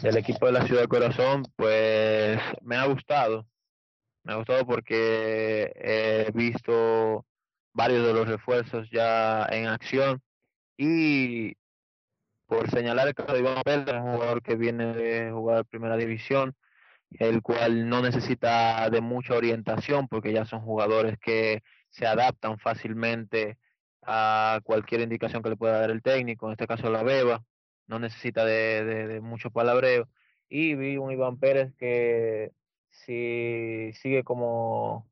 del 0.00 0.16
equipo 0.16 0.46
de 0.46 0.52
la 0.52 0.66
Ciudad 0.66 0.86
Corazón 0.88 1.42
pues 1.56 2.40
me 2.62 2.76
ha 2.76 2.86
gustado. 2.86 3.46
Me 4.24 4.32
ha 4.32 4.36
gustado 4.36 4.64
porque 4.64 5.70
he 5.76 6.30
visto 6.32 7.26
varios 7.74 8.06
de 8.06 8.14
los 8.14 8.26
refuerzos 8.26 8.88
ya 8.90 9.44
en 9.50 9.66
acción. 9.66 10.22
Y 10.78 11.52
por 12.46 12.70
señalar 12.70 13.08
el 13.08 13.14
caso 13.14 13.34
de 13.34 13.40
Iván 13.40 13.60
Pérez, 13.62 13.94
un 13.94 14.14
jugador 14.14 14.42
que 14.42 14.56
viene 14.56 14.94
de 14.94 15.32
jugar 15.32 15.66
primera 15.66 15.98
división, 15.98 16.54
el 17.10 17.42
cual 17.42 17.90
no 17.90 18.00
necesita 18.00 18.88
de 18.88 19.02
mucha 19.02 19.34
orientación 19.34 20.08
porque 20.08 20.32
ya 20.32 20.46
son 20.46 20.62
jugadores 20.62 21.18
que 21.18 21.62
se 21.90 22.06
adaptan 22.06 22.58
fácilmente 22.58 23.58
a 24.02 24.60
cualquier 24.64 25.00
indicación 25.02 25.42
que 25.42 25.50
le 25.50 25.56
pueda 25.56 25.80
dar 25.80 25.90
el 25.90 26.02
técnico, 26.02 26.46
en 26.46 26.52
este 26.52 26.66
caso 26.66 26.90
la 26.90 27.02
Beba, 27.02 27.44
no 27.86 27.98
necesita 27.98 28.44
de, 28.44 28.84
de, 28.84 29.20
mucho 29.20 29.50
palabreo. 29.50 30.08
Y 30.48 30.74
vi 30.74 30.96
un 30.98 31.12
Iván 31.12 31.38
Pérez 31.38 31.72
que 31.76 32.52
si 32.90 33.92
sigue 33.94 34.24
como, 34.24 35.08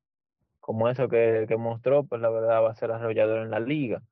como 0.60 0.88
eso 0.88 1.08
que, 1.08 1.46
que 1.48 1.56
mostró, 1.56 2.04
pues 2.04 2.20
la 2.20 2.30
verdad 2.30 2.62
va 2.62 2.70
a 2.70 2.74
ser 2.76 2.92
arrollador 2.92 3.42
en 3.42 3.50
la 3.50 3.60
liga 3.60 4.02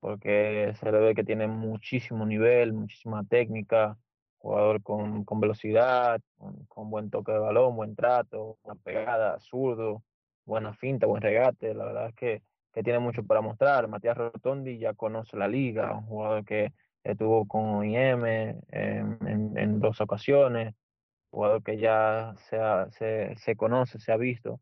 porque 0.00 0.72
se 0.78 0.92
le 0.92 0.98
ve 1.00 1.14
que 1.16 1.24
tiene 1.24 1.48
muchísimo 1.48 2.24
nivel, 2.26 2.72
muchísima 2.72 3.24
técnica, 3.24 3.98
jugador 4.38 4.80
con, 4.82 5.24
con 5.24 5.40
velocidad, 5.40 6.20
con, 6.68 6.90
buen 6.90 7.10
toque 7.10 7.32
de 7.32 7.38
balón, 7.38 7.74
buen 7.74 7.96
trato, 7.96 8.56
buena 8.62 8.80
pegada, 8.82 9.40
zurdo, 9.40 10.04
buena 10.44 10.74
finta, 10.74 11.06
buen 11.06 11.22
regate. 11.22 11.74
La 11.74 11.86
verdad 11.86 12.08
es 12.10 12.14
que, 12.14 12.42
que 12.76 12.82
tiene 12.82 12.98
mucho 12.98 13.24
para 13.24 13.40
mostrar. 13.40 13.88
Matías 13.88 14.18
Rotondi 14.18 14.78
ya 14.78 14.92
conoce 14.92 15.34
la 15.38 15.48
liga, 15.48 15.94
un 15.96 16.04
jugador 16.04 16.44
que 16.44 16.74
estuvo 17.02 17.48
con 17.48 17.82
IM 17.86 18.26
en, 18.26 18.60
en, 19.26 19.56
en 19.56 19.80
dos 19.80 20.02
ocasiones, 20.02 20.74
jugador 21.30 21.62
que 21.62 21.78
ya 21.78 22.34
se, 22.50 22.58
se, 22.90 23.34
se 23.36 23.56
conoce, 23.56 23.98
se 23.98 24.12
ha 24.12 24.18
visto. 24.18 24.60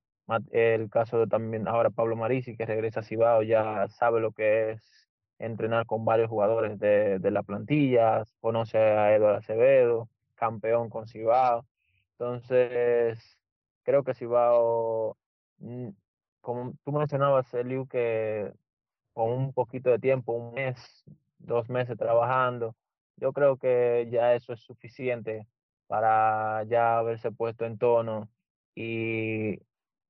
El 0.52 0.90
caso 0.90 1.18
de 1.18 1.26
también 1.26 1.66
ahora 1.66 1.90
Pablo 1.90 2.14
Marisi, 2.14 2.56
que 2.56 2.64
regresa 2.66 3.00
a 3.00 3.02
Cibao, 3.02 3.42
ya 3.42 3.88
sabe 3.88 4.20
lo 4.20 4.30
que 4.30 4.70
es 4.70 5.08
entrenar 5.40 5.84
con 5.84 6.04
varios 6.04 6.30
jugadores 6.30 6.78
de, 6.78 7.18
de 7.18 7.30
la 7.32 7.42
plantilla, 7.42 8.22
conoce 8.38 8.78
a 8.78 9.12
Eduardo 9.12 9.38
Acevedo, 9.38 10.08
campeón 10.36 10.88
con 10.88 11.08
Cibao. 11.08 11.66
Entonces, 12.12 13.40
creo 13.82 14.04
que 14.04 14.14
Cibao, 14.14 15.16
mm, 15.58 15.88
como 16.44 16.74
tú 16.84 16.92
mencionabas, 16.92 17.52
Eliu, 17.54 17.88
que 17.88 18.52
con 19.14 19.30
un 19.32 19.52
poquito 19.54 19.90
de 19.90 19.98
tiempo, 19.98 20.34
un 20.34 20.54
mes, 20.54 21.04
dos 21.38 21.68
meses 21.70 21.96
trabajando, 21.96 22.76
yo 23.16 23.32
creo 23.32 23.56
que 23.56 24.08
ya 24.10 24.34
eso 24.34 24.52
es 24.52 24.60
suficiente 24.60 25.46
para 25.86 26.64
ya 26.64 26.98
haberse 26.98 27.32
puesto 27.32 27.64
en 27.64 27.78
tono 27.78 28.28
y 28.74 29.58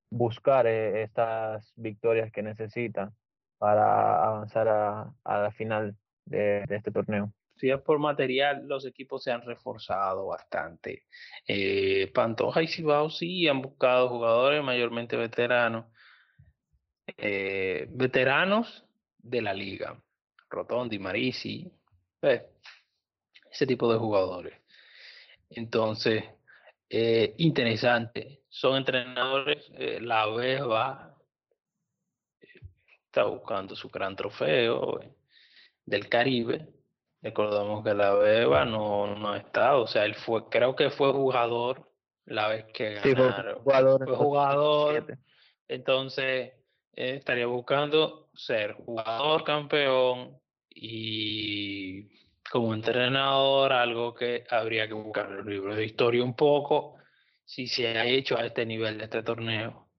buscar 0.09 0.67
eh, 0.67 1.03
estas 1.03 1.71
victorias 1.77 2.31
que 2.31 2.43
necesitan 2.43 3.15
para 3.57 4.23
avanzar 4.25 4.67
a, 4.67 5.13
a 5.23 5.39
la 5.39 5.51
final 5.51 5.95
de, 6.25 6.65
de, 6.67 6.75
este 6.75 6.91
torneo. 6.91 7.31
Si 7.55 7.69
es 7.69 7.79
por 7.79 7.99
material, 7.99 8.67
los 8.67 8.85
equipos 8.85 9.23
se 9.23 9.31
han 9.31 9.41
reforzado 9.43 10.27
bastante. 10.27 11.03
Eh, 11.47 12.11
Pantoja 12.13 12.61
y 12.61 12.67
Cibao 12.67 13.09
sí 13.09 13.47
han 13.47 13.61
buscado 13.61 14.09
jugadores 14.09 14.63
mayormente 14.63 15.15
veteranos. 15.15 15.85
Eh, 17.07 17.87
veteranos 17.89 18.85
de 19.17 19.41
la 19.41 19.53
liga. 19.53 20.01
Rotondi, 20.49 20.99
Marisi, 20.99 21.71
eh, 22.21 22.45
ese 23.51 23.67
tipo 23.67 23.91
de 23.91 23.99
jugadores. 23.99 24.59
Entonces, 25.49 26.23
eh, 26.89 27.35
interesante. 27.37 28.41
Son 28.49 28.77
entrenadores, 28.77 29.69
la 30.01 30.27
Beba, 30.27 31.17
está 33.05 33.23
buscando 33.23 33.75
su 33.75 33.89
gran 33.89 34.15
trofeo 34.15 34.99
del 35.85 36.09
Caribe. 36.09 36.67
Recordamos 37.21 37.83
que 37.83 37.93
la 37.93 38.13
Beba 38.13 38.65
no, 38.65 39.15
no 39.15 39.31
ha 39.31 39.37
estado, 39.37 39.83
o 39.83 39.87
sea, 39.87 40.05
él 40.05 40.15
fue, 40.15 40.47
creo 40.49 40.75
que 40.75 40.89
fue 40.89 41.11
jugador 41.11 41.91
la 42.25 42.47
vez 42.47 42.65
que 42.73 42.95
ganaron. 42.95 43.63
fue 43.63 44.15
jugador. 44.15 45.17
Entonces, 45.67 46.53
eh, 46.95 47.15
estaría 47.17 47.47
buscando 47.47 48.29
ser 48.33 48.73
jugador 48.73 49.43
campeón 49.43 50.39
y 50.69 52.09
como 52.49 52.73
entrenador, 52.73 53.73
algo 53.73 54.13
que 54.13 54.45
habría 54.49 54.87
que 54.87 54.93
buscar 54.93 55.31
en 55.31 55.39
el 55.39 55.45
libro 55.45 55.75
de 55.75 55.85
historia 55.85 56.23
un 56.23 56.35
poco, 56.35 56.97
si 57.43 57.67
se 57.67 57.87
ha 57.97 58.05
hecho 58.05 58.37
a 58.37 58.45
este 58.45 58.65
nivel 58.65 58.97
de 58.97 59.05
este 59.05 59.23
torneo. 59.23 59.89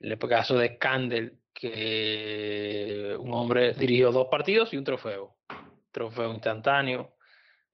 El 0.00 0.18
caso 0.18 0.56
de 0.56 0.76
Scandal, 0.76 1.38
que 1.52 3.14
un 3.18 3.32
hombre 3.34 3.74
dirigió 3.74 4.10
dos 4.10 4.28
partidos 4.30 4.72
y 4.72 4.76
un 4.76 4.84
trofeo. 4.84 5.36
Trofeo 5.90 6.32
instantáneo 6.32 7.14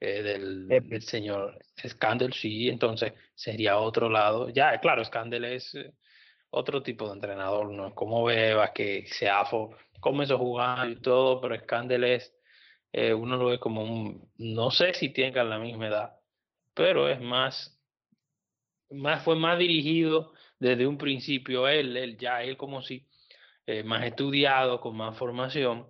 eh, 0.01 0.23
del, 0.23 0.68
del, 0.68 1.03
señor 1.03 1.59
Scandal, 1.77 2.33
sí, 2.33 2.68
entonces 2.68 3.12
sería 3.35 3.79
otro 3.79 4.09
lado. 4.09 4.49
Ya, 4.51 4.79
claro, 4.81 5.05
Scandal 5.05 5.44
es 5.44 5.75
eh, 5.75 5.92
otro 6.50 6.82
tipo 6.82 7.06
de 7.06 7.14
entrenador, 7.14 7.70
¿no? 7.70 7.94
Como 7.94 8.24
Beba, 8.24 8.72
que 8.72 9.06
se 9.06 9.28
afo, 9.28 9.76
comenzó 10.00 10.38
jugando 10.38 10.88
y 10.90 11.00
todo, 11.00 11.40
pero 11.40 11.58
Scandal 11.58 12.04
es, 12.04 12.34
eh, 12.92 13.12
uno 13.12 13.37
lo 13.37 13.46
ve 13.46 13.58
como 13.58 13.82
un, 13.82 14.30
no 14.38 14.70
sé 14.70 14.94
si 14.94 15.11
tengan 15.11 15.50
la 15.50 15.58
misma 15.58 15.88
edad, 15.88 16.16
pero 16.74 17.08
es 17.08 17.20
más, 17.20 17.78
más 18.90 19.22
fue 19.24 19.37
más 19.37 19.58
dirigido 19.58 20.32
desde 20.58 20.87
un 20.87 20.98
principio, 20.98 21.68
él, 21.68 21.96
él 21.96 22.16
ya, 22.18 22.42
él 22.42 22.56
como 22.56 22.82
si, 22.82 23.06
eh, 23.66 23.82
más 23.82 24.04
estudiado, 24.04 24.80
con 24.80 24.96
más 24.96 25.16
formación, 25.18 25.87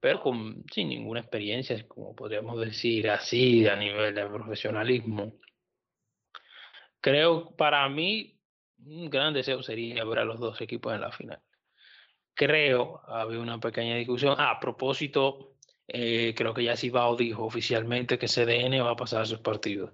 pero 0.00 0.20
con, 0.20 0.64
sin 0.72 0.88
ninguna 0.88 1.20
experiencia, 1.20 1.86
como 1.88 2.14
podríamos 2.14 2.60
decir 2.60 3.08
así, 3.08 3.66
a 3.66 3.76
nivel 3.76 4.14
de 4.14 4.26
profesionalismo. 4.26 5.32
Creo, 7.00 7.56
para 7.56 7.88
mí, 7.88 8.31
un 8.86 9.10
gran 9.10 9.34
deseo 9.34 9.62
sería 9.62 10.04
ver 10.04 10.20
a 10.20 10.24
los 10.24 10.40
dos 10.40 10.60
equipos 10.60 10.94
en 10.94 11.00
la 11.00 11.12
final. 11.12 11.40
Creo, 12.34 13.02
había 13.06 13.40
una 13.40 13.60
pequeña 13.60 13.96
discusión. 13.96 14.36
a 14.38 14.58
propósito, 14.60 15.54
eh, 15.88 16.34
creo 16.36 16.54
que 16.54 16.64
ya 16.64 16.76
Cibao 16.76 17.16
dijo 17.16 17.44
oficialmente 17.44 18.18
que 18.18 18.28
CDN 18.28 18.82
va 18.82 18.92
a 18.92 18.96
pasar 18.96 19.22
a 19.22 19.26
sus 19.26 19.40
partidos. 19.40 19.92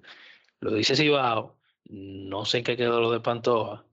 Lo 0.61 0.73
dice 0.73 0.97
Cibao, 0.97 1.59
no 1.87 2.45
sé 2.45 2.63
qué 2.63 2.77
quedó 2.77 3.01
lo 3.01 3.11
de 3.11 3.21
Pantoja. 3.21 3.85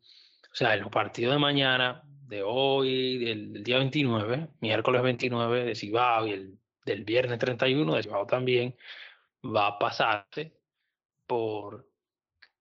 O 0.51 0.55
sea, 0.55 0.73
en 0.75 0.81
los 0.81 0.89
partidos 0.91 1.33
de 1.33 1.39
mañana, 1.39 2.03
de 2.27 2.43
hoy, 2.43 3.17
del, 3.19 3.63
día 3.63 3.77
29, 3.77 4.49
miércoles 4.61 5.01
29 5.03 5.65
de 5.65 5.75
Cibao 5.75 6.27
y 6.27 6.31
el 6.31 6.59
del 6.85 7.03
viernes 7.03 7.39
31 7.39 7.95
de 7.95 8.03
Cibao 8.03 8.25
también, 8.27 8.75
va 9.43 9.67
a 9.67 9.79
pasarse 9.79 10.53
por 11.27 11.87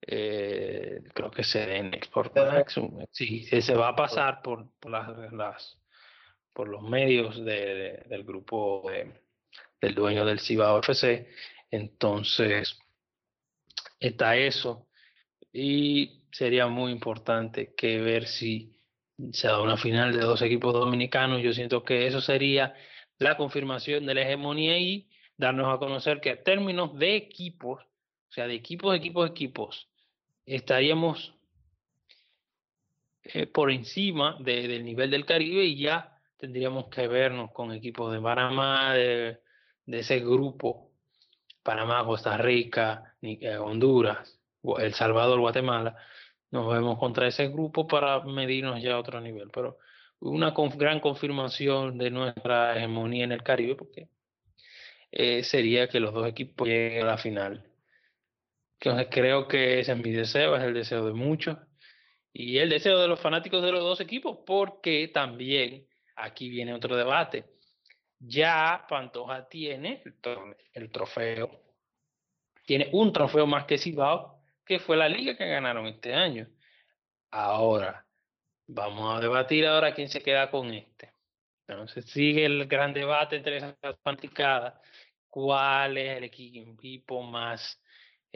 eh, 0.07 1.03
creo 1.15 1.31
que 1.31 1.43
CDN 1.43 1.95
Export 1.95 2.37
Max, 2.37 2.81
sí, 3.11 3.45
se 3.45 3.75
va 3.75 3.89
a 3.89 3.97
pasar 3.97 4.43
por, 4.43 4.71
por 4.79 4.91
las, 4.91 5.79
por 6.53 6.69
los 6.69 6.83
medios 6.83 7.45
del 7.45 8.25
grupo 8.25 8.91
del 9.81 9.95
dueño 9.95 10.25
del 10.25 10.41
Cibao 10.41 10.81
FC. 10.81 11.29
Entonces, 11.71 12.79
está 13.99 14.37
eso. 14.37 14.89
Y 15.53 16.25
sería 16.33 16.67
muy 16.67 16.93
importante 16.93 17.75
que 17.75 18.01
ver 18.01 18.27
si 18.27 18.75
se 19.33 19.47
da 19.47 19.61
una 19.63 19.77
final 19.77 20.13
de 20.13 20.21
dos 20.21 20.43
equipos 20.43 20.75
dominicanos. 20.75 21.43
Yo 21.43 21.53
siento 21.53 21.85
que 21.85 22.07
eso 22.07 22.21
sería 22.21 22.75
la 23.19 23.37
confirmación 23.37 24.07
de 24.07 24.15
la 24.15 24.23
hegemonía 24.23 24.79
y 24.79 25.09
darnos 25.37 25.73
a 25.73 25.79
conocer 25.79 26.21
que 26.21 26.31
a 26.31 26.43
términos 26.43 26.99
de 26.99 27.17
equipos, 27.17 27.83
o 27.83 28.33
sea, 28.33 28.47
de 28.47 28.55
equipos, 28.55 28.95
equipos, 28.95 29.31
equipos, 29.31 29.89
estaríamos 30.47 31.35
eh, 33.23 33.47
por 33.47 33.71
encima 33.71 34.37
del 34.41 34.85
nivel 34.85 35.11
del 35.11 35.25
Caribe 35.25 35.65
y 35.65 35.81
ya 35.81 36.19
tendríamos 36.37 36.87
que 36.89 37.09
vernos 37.09 37.53
con 37.53 37.73
equipos 37.73 38.13
de 38.13 38.21
Panamá, 38.21 38.95
de, 38.95 39.41
ese 39.87 40.21
grupo, 40.21 40.91
Panamá, 41.63 42.05
Costa 42.05 42.37
Rica, 42.37 43.17
eh, 43.23 43.57
Honduras, 43.57 44.39
El 44.79 44.95
Salvador, 44.95 45.41
Guatemala, 45.41 45.97
nos 46.51 46.73
vemos 46.73 46.99
contra 46.99 47.27
ese 47.27 47.49
grupo 47.49 47.87
para 47.87 48.21
medirnos 48.25 48.83
ya 48.83 48.95
a 48.95 48.99
otro 48.99 49.21
nivel. 49.21 49.51
Pero 49.51 49.79
una 50.21 50.55
gran 50.77 51.01
confirmación 51.01 51.99
de 51.99 52.11
nuestra 52.11 52.77
hegemonía 52.77 53.25
en 53.25 53.33
el 53.33 53.43
Caribe, 53.43 53.77
porque 53.77 54.09
eh, 55.13 55.43
sería 55.45 55.89
que 55.89 56.01
los 56.01 56.13
dos 56.13 56.27
equipos 56.29 56.69
lleguen 56.69 57.05
a 57.05 57.07
la 57.07 57.19
final 57.19 57.65
entonces 58.85 59.09
creo 59.11 59.49
que 59.49 59.81
ese 59.81 59.93
es 59.93 59.99
mi 59.99 60.11
deseo, 60.11 60.57
es 60.57 60.63
el 60.63 60.75
deseo 60.75 61.07
de 61.07 61.15
muchos 61.15 61.57
y 62.35 62.59
el 62.59 62.69
deseo 62.69 62.99
de 62.99 63.09
los 63.09 63.19
fanáticos 63.19 63.63
de 63.63 63.73
los 63.73 63.81
dos 63.81 64.01
equipos, 64.01 64.41
porque 64.45 65.09
también 65.09 65.87
aquí 66.17 66.51
viene 66.51 66.75
otro 66.75 66.95
debate. 66.95 67.47
Ya 68.19 68.85
Pantoja 68.87 69.49
tiene 69.49 70.03
el, 70.75 70.91
trofeo, 70.91 71.63
tiene 72.67 72.91
un 72.93 73.11
trofeo 73.11 73.47
más 73.47 73.65
que 73.65 73.79
Cibao, 73.79 74.43
que 74.67 74.79
fue 74.79 74.99
la 74.99 75.09
liga 75.09 75.35
que 75.35 75.49
ganaron 75.49 75.87
este 75.87 76.13
año. 76.13 76.47
Ahora, 77.31 78.07
vamos 78.67 79.17
a 79.17 79.21
debatir 79.21 79.67
ahora 79.67 79.95
quién 79.95 80.11
se 80.11 80.23
queda 80.23 80.51
con 80.51 80.75
este. 80.75 81.11
Entonces 81.67 82.05
sigue 82.05 82.45
el 82.45 82.67
gran 82.67 82.93
debate 82.93 83.37
entre 83.37 83.57
esas 83.57 83.77
fanaticada, 84.03 84.79
cuál 85.31 85.97
es 85.97 86.19
el 86.19 86.25
equipo 86.25 87.23
más 87.23 87.81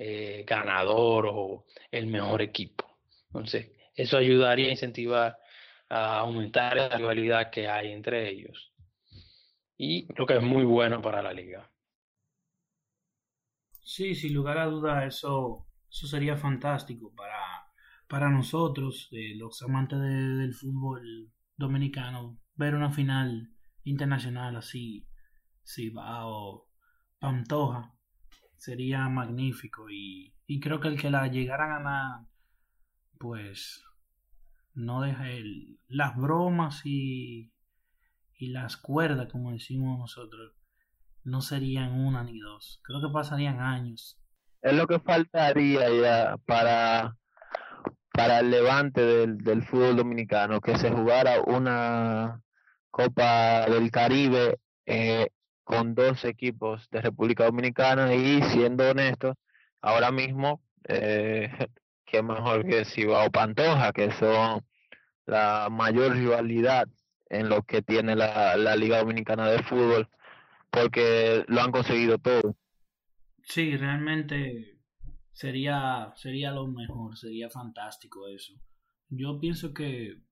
eh, 0.01 0.45
ganador 0.47 1.27
o 1.29 1.67
el 1.91 2.07
mejor 2.07 2.41
equipo. 2.41 2.87
Entonces, 3.27 3.73
eso 3.97 4.17
ayudaría 4.17 4.69
a 4.69 4.71
incentivar 4.71 5.37
a 5.89 6.21
aumentar 6.21 6.77
la 6.77 6.89
rivalidad 6.89 7.51
que 7.51 7.67
hay 7.67 7.91
entre 7.91 8.31
ellos. 8.31 8.73
Y 9.77 10.07
lo 10.15 10.25
que 10.25 10.37
es 10.37 10.43
muy 10.43 10.63
bueno 10.63 11.03
para 11.03 11.21
la 11.21 11.33
liga. 11.33 11.69
Sí, 13.83 14.15
sin 14.15 14.35
lugar 14.35 14.59
a 14.59 14.67
duda, 14.67 15.05
eso, 15.05 15.67
eso 15.91 16.07
sería 16.07 16.37
fantástico 16.37 17.13
para, 17.17 17.67
para 18.07 18.31
nosotros, 18.31 19.09
eh, 19.11 19.35
los 19.35 19.61
amantes 19.63 19.99
del 19.99 20.55
fútbol 20.55 21.33
dominicano, 21.57 22.39
ver 22.55 22.77
una 22.77 22.93
final 22.93 23.51
internacional 23.83 24.55
así, 24.55 25.09
si 25.65 25.91
va 25.91 26.25
o 26.29 26.69
Pantoja, 27.19 27.98
sería 28.59 29.09
magnífico. 29.09 29.89
Y, 29.91 30.35
creo 30.61 30.81
que 30.81 30.89
el 30.89 31.01
que 31.01 31.11
la 31.11 31.27
llegara 31.29 31.65
a 31.65 31.79
ganar 31.79 32.21
pues 33.19 33.85
no 34.75 35.01
deja 35.03 35.29
el, 35.31 35.79
las 35.89 36.17
bromas 36.17 36.83
y, 36.85 37.53
y 38.39 38.49
las 38.51 38.77
cuerdas 38.77 39.29
como 39.31 39.51
decimos 39.51 39.99
nosotros 39.99 40.53
no 41.25 41.41
serían 41.41 41.93
una 41.93 42.23
ni 42.23 42.39
dos. 42.39 42.81
Creo 42.83 43.01
que 43.01 43.13
pasarían 43.13 43.61
años. 43.61 44.19
Es 44.63 44.75
lo 44.75 44.87
que 44.87 45.01
faltaría 45.01 45.91
ya 45.91 46.37
para 46.47 47.17
para 48.13 48.41
el 48.41 48.51
levante 48.51 49.01
del, 49.01 49.39
del 49.39 49.63
fútbol 49.63 49.97
dominicano 49.97 50.61
que 50.61 50.77
se 50.77 50.91
jugara 50.91 51.41
una 51.43 52.43
Copa 52.91 53.67
del 53.67 53.93
Caribe 53.93 54.59
eh, 54.87 55.29
con 55.69 55.95
dos 55.95 56.25
equipos 56.25 56.89
de 56.91 57.03
República 57.03 57.45
Dominicana 57.45 58.15
y 58.15 58.41
siendo 58.41 58.89
honesto, 58.89 59.35
ahora 59.83 60.11
mismo, 60.11 60.63
eh, 60.85 61.51
qué 62.07 62.23
mejor 62.23 62.67
que 62.67 62.87
Cibao 62.87 63.31
Pantoja, 63.31 63.93
que 63.93 64.11
son 64.13 64.65
la 65.27 65.69
mayor 65.71 66.15
rivalidad 66.15 66.89
en 67.29 67.51
lo 67.51 67.65
que 67.65 67.83
tiene 67.83 68.17
la, 68.17 68.57
la 68.57 68.77
Liga 68.77 69.01
Dominicana 69.01 69.51
de 69.51 69.63
Fútbol, 69.63 70.09
porque 70.71 71.45
lo 71.49 71.61
han 71.61 71.71
conseguido 71.71 72.17
todo. 72.17 72.57
Sí, 73.43 73.77
realmente 73.77 74.79
sería, 75.33 76.15
sería 76.17 76.51
lo 76.51 76.67
mejor, 76.67 77.19
sería 77.19 77.51
fantástico 77.51 78.27
eso. 78.27 78.55
Yo 79.11 79.39
pienso 79.39 79.75
que 79.75 80.23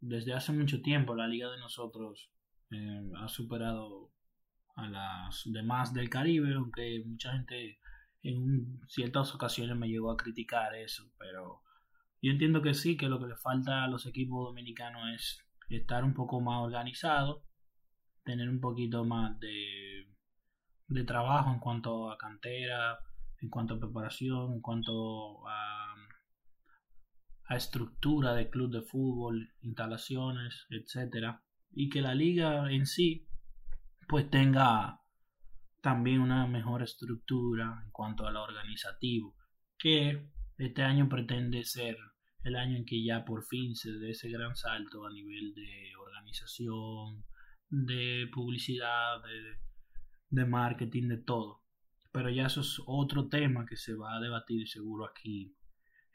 desde 0.00 0.32
hace 0.32 0.52
mucho 0.52 0.80
tiempo 0.80 1.14
la 1.14 1.28
liga 1.28 1.50
de 1.50 1.58
nosotros 1.58 2.30
eh, 2.70 3.02
ha 3.18 3.28
superado 3.28 4.10
a 4.84 4.88
las 4.88 5.42
demás 5.46 5.92
del 5.94 6.10
Caribe, 6.10 6.54
aunque 6.54 7.02
mucha 7.06 7.32
gente 7.32 7.78
en 8.22 8.80
ciertas 8.88 9.34
ocasiones 9.34 9.76
me 9.76 9.88
llegó 9.88 10.10
a 10.10 10.16
criticar 10.16 10.74
eso, 10.74 11.10
pero 11.18 11.62
yo 12.22 12.32
entiendo 12.32 12.60
que 12.60 12.74
sí, 12.74 12.96
que 12.96 13.08
lo 13.08 13.18
que 13.18 13.28
le 13.28 13.36
falta 13.36 13.84
a 13.84 13.88
los 13.88 14.06
equipos 14.06 14.46
dominicanos 14.46 15.02
es 15.14 15.46
estar 15.70 16.04
un 16.04 16.14
poco 16.14 16.40
más 16.40 16.62
organizado, 16.62 17.44
tener 18.24 18.48
un 18.48 18.60
poquito 18.60 19.04
más 19.04 19.38
de, 19.40 20.06
de 20.88 21.04
trabajo 21.04 21.50
en 21.52 21.60
cuanto 21.60 22.10
a 22.10 22.18
cantera, 22.18 22.98
en 23.40 23.48
cuanto 23.48 23.74
a 23.74 23.80
preparación, 23.80 24.52
en 24.52 24.60
cuanto 24.60 25.48
a, 25.48 25.94
a 27.46 27.56
estructura 27.56 28.34
de 28.34 28.50
club 28.50 28.70
de 28.70 28.82
fútbol, 28.82 29.54
instalaciones, 29.62 30.66
etcétera, 30.68 31.42
y 31.72 31.88
que 31.88 32.02
la 32.02 32.14
liga 32.14 32.70
en 32.70 32.86
sí 32.86 33.26
pues 34.10 34.28
tenga 34.28 35.00
también 35.80 36.20
una 36.20 36.48
mejor 36.48 36.82
estructura 36.82 37.80
en 37.84 37.92
cuanto 37.92 38.26
a 38.26 38.32
lo 38.32 38.42
organizativo, 38.42 39.36
que 39.78 40.28
este 40.58 40.82
año 40.82 41.08
pretende 41.08 41.62
ser 41.62 41.96
el 42.42 42.56
año 42.56 42.76
en 42.76 42.84
que 42.84 43.04
ya 43.04 43.24
por 43.24 43.44
fin 43.44 43.76
se 43.76 43.92
dé 43.92 44.10
ese 44.10 44.28
gran 44.28 44.56
salto 44.56 45.06
a 45.06 45.12
nivel 45.12 45.54
de 45.54 45.92
organización, 45.96 47.24
de 47.68 48.28
publicidad, 48.34 49.22
de, 49.22 49.60
de 50.30 50.44
marketing, 50.44 51.06
de 51.06 51.18
todo. 51.18 51.62
Pero 52.10 52.30
ya 52.30 52.46
eso 52.46 52.62
es 52.62 52.82
otro 52.86 53.28
tema 53.28 53.64
que 53.64 53.76
se 53.76 53.94
va 53.94 54.16
a 54.16 54.20
debatir 54.20 54.66
seguro 54.66 55.06
aquí 55.06 55.54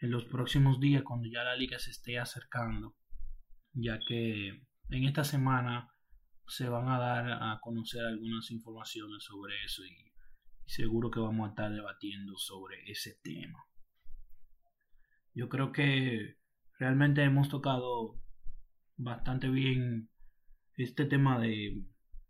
en 0.01 0.11
los 0.11 0.25
próximos 0.25 0.81
días 0.81 1.03
cuando 1.03 1.29
ya 1.29 1.45
la 1.45 1.55
liga 1.55 1.79
se 1.79 1.91
esté 1.91 2.19
acercando, 2.19 2.93
ya 3.71 3.99
que 4.05 4.49
en 4.89 5.03
esta 5.05 5.23
semana 5.23 5.94
se 6.47 6.69
van 6.69 6.87
a 6.89 6.99
dar 6.99 7.31
a 7.31 7.59
conocer 7.61 8.05
algunas 8.05 8.51
informaciones 8.51 9.23
sobre 9.23 9.53
eso 9.65 9.83
y, 9.85 10.05
seguro 10.65 11.11
que 11.11 11.19
vamos 11.19 11.45
a 11.45 11.49
estar 11.49 11.71
debatiendo 11.71 12.37
sobre 12.37 12.89
ese 12.89 13.19
tema. 13.21 13.59
Yo 15.33 15.49
creo 15.49 15.71
que 15.71 16.37
realmente 16.79 17.23
hemos 17.23 17.49
tocado 17.49 18.19
bastante 18.97 19.49
bien 19.49 20.09
este 20.77 21.05
tema 21.05 21.39
de, 21.39 21.83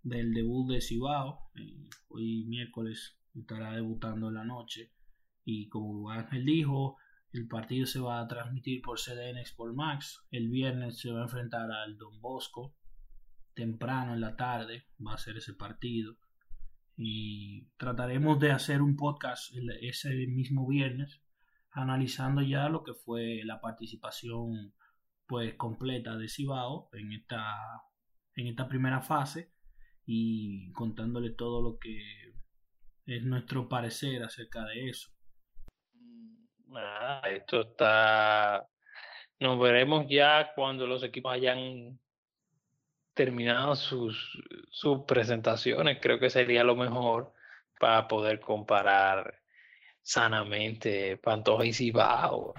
del 0.03 0.33
debut 0.33 0.71
de 0.71 0.81
Cibao. 0.81 1.49
Eh, 1.55 1.89
hoy 2.09 2.45
miércoles 2.45 3.17
estará 3.33 3.73
debutando 3.73 4.29
en 4.29 4.35
la 4.35 4.43
noche. 4.43 4.91
Y 5.43 5.69
como 5.69 6.09
Ángel 6.09 6.45
dijo, 6.45 6.97
el 7.31 7.47
partido 7.47 7.85
se 7.85 7.99
va 7.99 8.19
a 8.19 8.27
transmitir 8.27 8.81
por 8.81 8.99
CDN 8.99 9.37
Sport 9.39 9.75
Max. 9.75 10.25
El 10.31 10.49
viernes 10.49 10.99
se 10.99 11.11
va 11.11 11.19
a 11.19 11.23
enfrentar 11.23 11.71
al 11.71 11.97
Don 11.97 12.19
Bosco. 12.19 12.75
Temprano 13.55 14.13
en 14.13 14.21
la 14.21 14.35
tarde 14.35 14.85
va 15.05 15.13
a 15.13 15.17
ser 15.17 15.37
ese 15.37 15.53
partido. 15.53 16.15
Y 16.97 17.67
trataremos 17.77 18.39
de 18.39 18.51
hacer 18.51 18.81
un 18.81 18.95
podcast 18.95 19.51
ese 19.81 20.09
mismo 20.27 20.67
viernes 20.67 21.21
analizando 21.71 22.41
ya 22.41 22.69
lo 22.69 22.83
que 22.83 22.93
fue 22.93 23.41
la 23.43 23.59
participación 23.59 24.73
pues 25.27 25.55
completa 25.55 26.15
de 26.15 26.29
Cibao 26.29 26.89
en 26.93 27.11
esta 27.11 27.53
en 28.35 28.47
esta 28.47 28.67
primera 28.67 29.01
fase 29.01 29.51
y 30.05 30.71
contándole 30.73 31.31
todo 31.31 31.61
lo 31.61 31.77
que 31.79 31.99
es 33.05 33.23
nuestro 33.23 33.67
parecer 33.67 34.23
acerca 34.23 34.65
de 34.65 34.89
eso. 34.89 35.09
Ah, 36.75 37.21
esto 37.31 37.61
está. 37.61 38.67
Nos 39.39 39.59
veremos 39.59 40.05
ya 40.09 40.53
cuando 40.53 40.85
los 40.87 41.03
equipos 41.03 41.33
hayan 41.33 41.99
terminado 43.15 43.75
sus, 43.75 44.43
sus 44.69 45.03
presentaciones. 45.05 45.97
Creo 45.99 46.19
que 46.19 46.29
sería 46.29 46.63
lo 46.63 46.75
mejor 46.75 47.33
para 47.79 48.07
poder 48.07 48.39
comparar 48.39 49.41
sanamente 50.03 51.17
Pantoja 51.17 51.65
y 51.65 51.73
Cibao. 51.73 52.53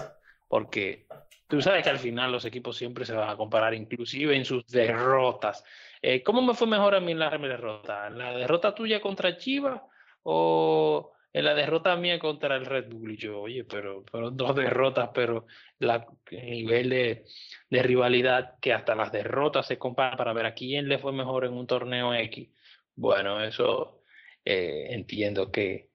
Porque 0.48 1.06
tú 1.46 1.62
sabes 1.62 1.84
que 1.84 1.90
al 1.90 1.98
final 1.98 2.32
los 2.32 2.44
equipos 2.44 2.76
siempre 2.76 3.04
se 3.04 3.14
van 3.14 3.28
a 3.30 3.36
comparar, 3.36 3.74
inclusive 3.74 4.36
en 4.36 4.44
sus 4.44 4.66
derrotas. 4.66 5.62
Eh, 6.02 6.22
¿Cómo 6.22 6.42
me 6.42 6.54
fue 6.54 6.66
mejor 6.66 6.94
a 6.94 7.00
mí 7.00 7.12
en 7.12 7.20
la 7.20 7.30
derrota? 7.30 8.10
¿La 8.10 8.32
derrota 8.36 8.74
tuya 8.74 9.00
contra 9.00 9.36
Chivas 9.36 9.80
o 10.22 11.12
en 11.36 11.44
la 11.44 11.54
derrota 11.54 11.94
mía 11.96 12.18
contra 12.18 12.56
el 12.56 12.64
Red 12.64 12.88
Bull. 12.88 13.12
Y 13.12 13.16
yo, 13.18 13.42
oye, 13.42 13.62
pero 13.64 14.02
fueron 14.10 14.38
dos 14.38 14.56
derrotas, 14.56 15.10
pero 15.12 15.46
el 15.78 16.50
nivel 16.50 16.88
de, 16.88 17.24
rivalidad 17.68 18.58
que 18.58 18.72
hasta 18.72 18.94
las 18.94 19.12
derrotas 19.12 19.66
se 19.66 19.76
comparan 19.76 20.16
para 20.16 20.32
ver 20.32 20.46
a 20.46 20.54
quién 20.54 20.88
le 20.88 20.98
fue 20.98 21.12
mejor 21.12 21.44
en 21.44 21.52
un 21.52 21.66
torneo 21.66 22.14
X. 22.14 22.48
Bueno, 22.94 23.44
eso 23.44 24.00
eh, 24.46 24.86
entiendo 24.88 25.52
que, 25.52 25.90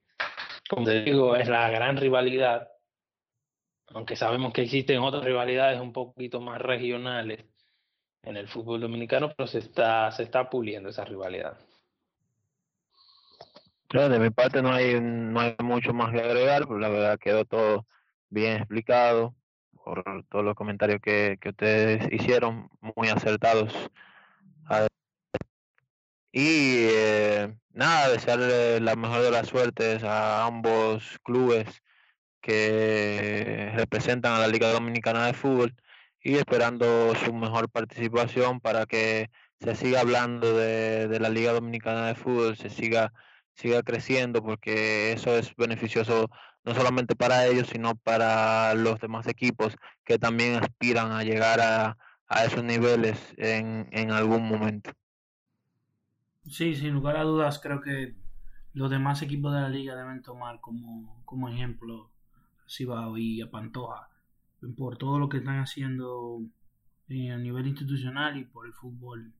como 0.68 0.86
te 0.86 1.02
digo, 1.02 1.34
es 1.34 1.48
la 1.48 1.68
gran 1.70 1.96
rivalidad, 1.96 2.68
aunque 3.88 4.14
sabemos 4.14 4.52
que 4.52 4.62
existen 4.62 5.00
otras 5.00 5.24
rivalidades 5.24 5.80
un 5.80 5.92
poquito 5.92 6.40
más 6.40 6.62
regionales 6.62 7.44
en 8.22 8.36
el 8.36 8.46
fútbol 8.46 8.80
dominicano, 8.80 9.32
pero 9.36 9.48
se 9.48 9.58
está, 9.58 10.12
se 10.12 10.22
está 10.22 10.48
puliendo 10.48 10.90
esa 10.90 11.04
rivalidad 11.04 11.58
de 14.00 14.18
mi 14.18 14.30
parte 14.30 14.62
no 14.62 14.72
hay, 14.72 15.00
no 15.00 15.40
hay 15.40 15.54
mucho 15.62 15.92
más 15.92 16.12
que 16.12 16.20
agregar, 16.20 16.66
pero 16.66 16.78
la 16.78 16.88
verdad 16.88 17.18
quedó 17.18 17.44
todo 17.44 17.86
bien 18.30 18.56
explicado 18.56 19.34
por 19.84 20.24
todos 20.30 20.44
los 20.44 20.54
comentarios 20.54 21.00
que, 21.02 21.38
que 21.40 21.50
ustedes 21.50 22.10
hicieron, 22.10 22.70
muy 22.96 23.08
acertados. 23.08 23.90
Y 26.34 26.86
eh, 26.88 27.54
nada, 27.72 28.08
desearle 28.08 28.80
la 28.80 28.96
mejor 28.96 29.20
de 29.22 29.30
las 29.30 29.48
suertes 29.48 30.02
a 30.04 30.46
ambos 30.46 31.18
clubes 31.22 31.82
que 32.40 33.72
representan 33.76 34.32
a 34.34 34.38
la 34.38 34.48
Liga 34.48 34.72
Dominicana 34.72 35.26
de 35.26 35.34
Fútbol 35.34 35.74
y 36.22 36.36
esperando 36.36 37.14
su 37.16 37.34
mejor 37.34 37.68
participación 37.68 38.60
para 38.60 38.86
que 38.86 39.30
se 39.60 39.74
siga 39.74 40.00
hablando 40.00 40.56
de, 40.56 41.08
de 41.08 41.20
la 41.20 41.28
Liga 41.28 41.52
Dominicana 41.52 42.06
de 42.06 42.14
Fútbol, 42.14 42.56
se 42.56 42.70
siga 42.70 43.12
siga 43.54 43.82
creciendo 43.82 44.42
porque 44.42 45.12
eso 45.12 45.36
es 45.36 45.54
beneficioso 45.56 46.30
no 46.64 46.74
solamente 46.74 47.16
para 47.16 47.46
ellos, 47.46 47.68
sino 47.68 47.96
para 47.96 48.74
los 48.74 49.00
demás 49.00 49.26
equipos 49.26 49.76
que 50.04 50.18
también 50.18 50.56
aspiran 50.56 51.12
a 51.12 51.24
llegar 51.24 51.60
a, 51.60 51.96
a 52.28 52.44
esos 52.44 52.64
niveles 52.64 53.18
en, 53.36 53.88
en 53.92 54.10
algún 54.12 54.46
momento. 54.48 54.92
Sí, 56.48 56.74
sin 56.76 56.94
lugar 56.94 57.16
a 57.16 57.22
dudas, 57.24 57.58
creo 57.60 57.80
que 57.80 58.14
los 58.74 58.90
demás 58.90 59.22
equipos 59.22 59.52
de 59.54 59.60
la 59.60 59.68
liga 59.68 59.94
deben 59.96 60.22
tomar 60.22 60.60
como, 60.60 61.22
como 61.24 61.48
ejemplo 61.48 62.10
a 62.66 62.70
Cibao 62.70 63.18
y 63.18 63.40
a 63.42 63.50
Pantoja 63.50 64.08
por 64.76 64.96
todo 64.98 65.18
lo 65.18 65.28
que 65.28 65.38
están 65.38 65.60
haciendo 65.60 66.40
a 67.10 67.36
nivel 67.38 67.66
institucional 67.68 68.38
y 68.38 68.44
por 68.44 68.66
el 68.66 68.72
fútbol 68.74 69.32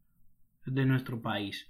de 0.66 0.86
nuestro 0.86 1.20
país. 1.22 1.68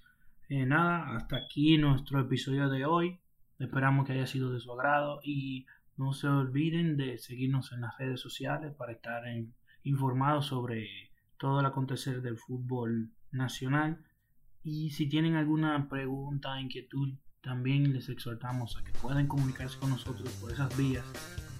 Eh, 0.55 0.67
nada, 0.67 1.17
hasta 1.17 1.37
aquí 1.37 1.79
nuestro 1.79 2.21
episodio 2.21 2.69
de 2.69 2.85
hoy. 2.85 3.19
Esperamos 3.59 4.07
que 4.07 4.12
haya 4.12 4.27
sido 4.27 4.53
de 4.53 4.61
su 4.61 4.71
agrado 4.71 5.21
y 5.25 5.65
no 5.97 6.12
se 6.12 6.29
olviden 6.29 6.99
de 6.99 7.17
seguirnos 7.17 7.73
en 7.73 7.81
las 7.81 7.97
redes 7.97 8.21
sociales 8.21 8.75
para 8.75 8.93
estar 8.93 9.23
informados 9.83 10.45
sobre 10.45 11.11
todo 11.38 11.61
el 11.61 11.65
acontecer 11.65 12.21
del 12.21 12.37
fútbol 12.37 13.12
nacional. 13.31 14.05
Y 14.62 14.91
si 14.91 15.09
tienen 15.09 15.37
alguna 15.37 15.88
pregunta, 15.88 16.61
inquietud, 16.61 17.15
también 17.41 17.95
les 17.95 18.11
exhortamos 18.11 18.77
a 18.77 18.85
que 18.85 18.93
puedan 18.93 19.29
comunicarse 19.29 19.79
con 19.79 19.88
nosotros 19.88 20.29
por 20.35 20.53
esas 20.53 20.77
vías 20.77 21.07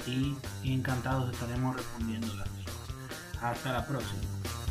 y 0.07 0.37
encantados 0.71 1.33
estaremos 1.33 1.77
respondiendo 1.77 2.27
las 2.35 2.53
mismas. 2.53 3.41
Hasta 3.41 3.73
la 3.73 3.87
próxima. 3.87 4.62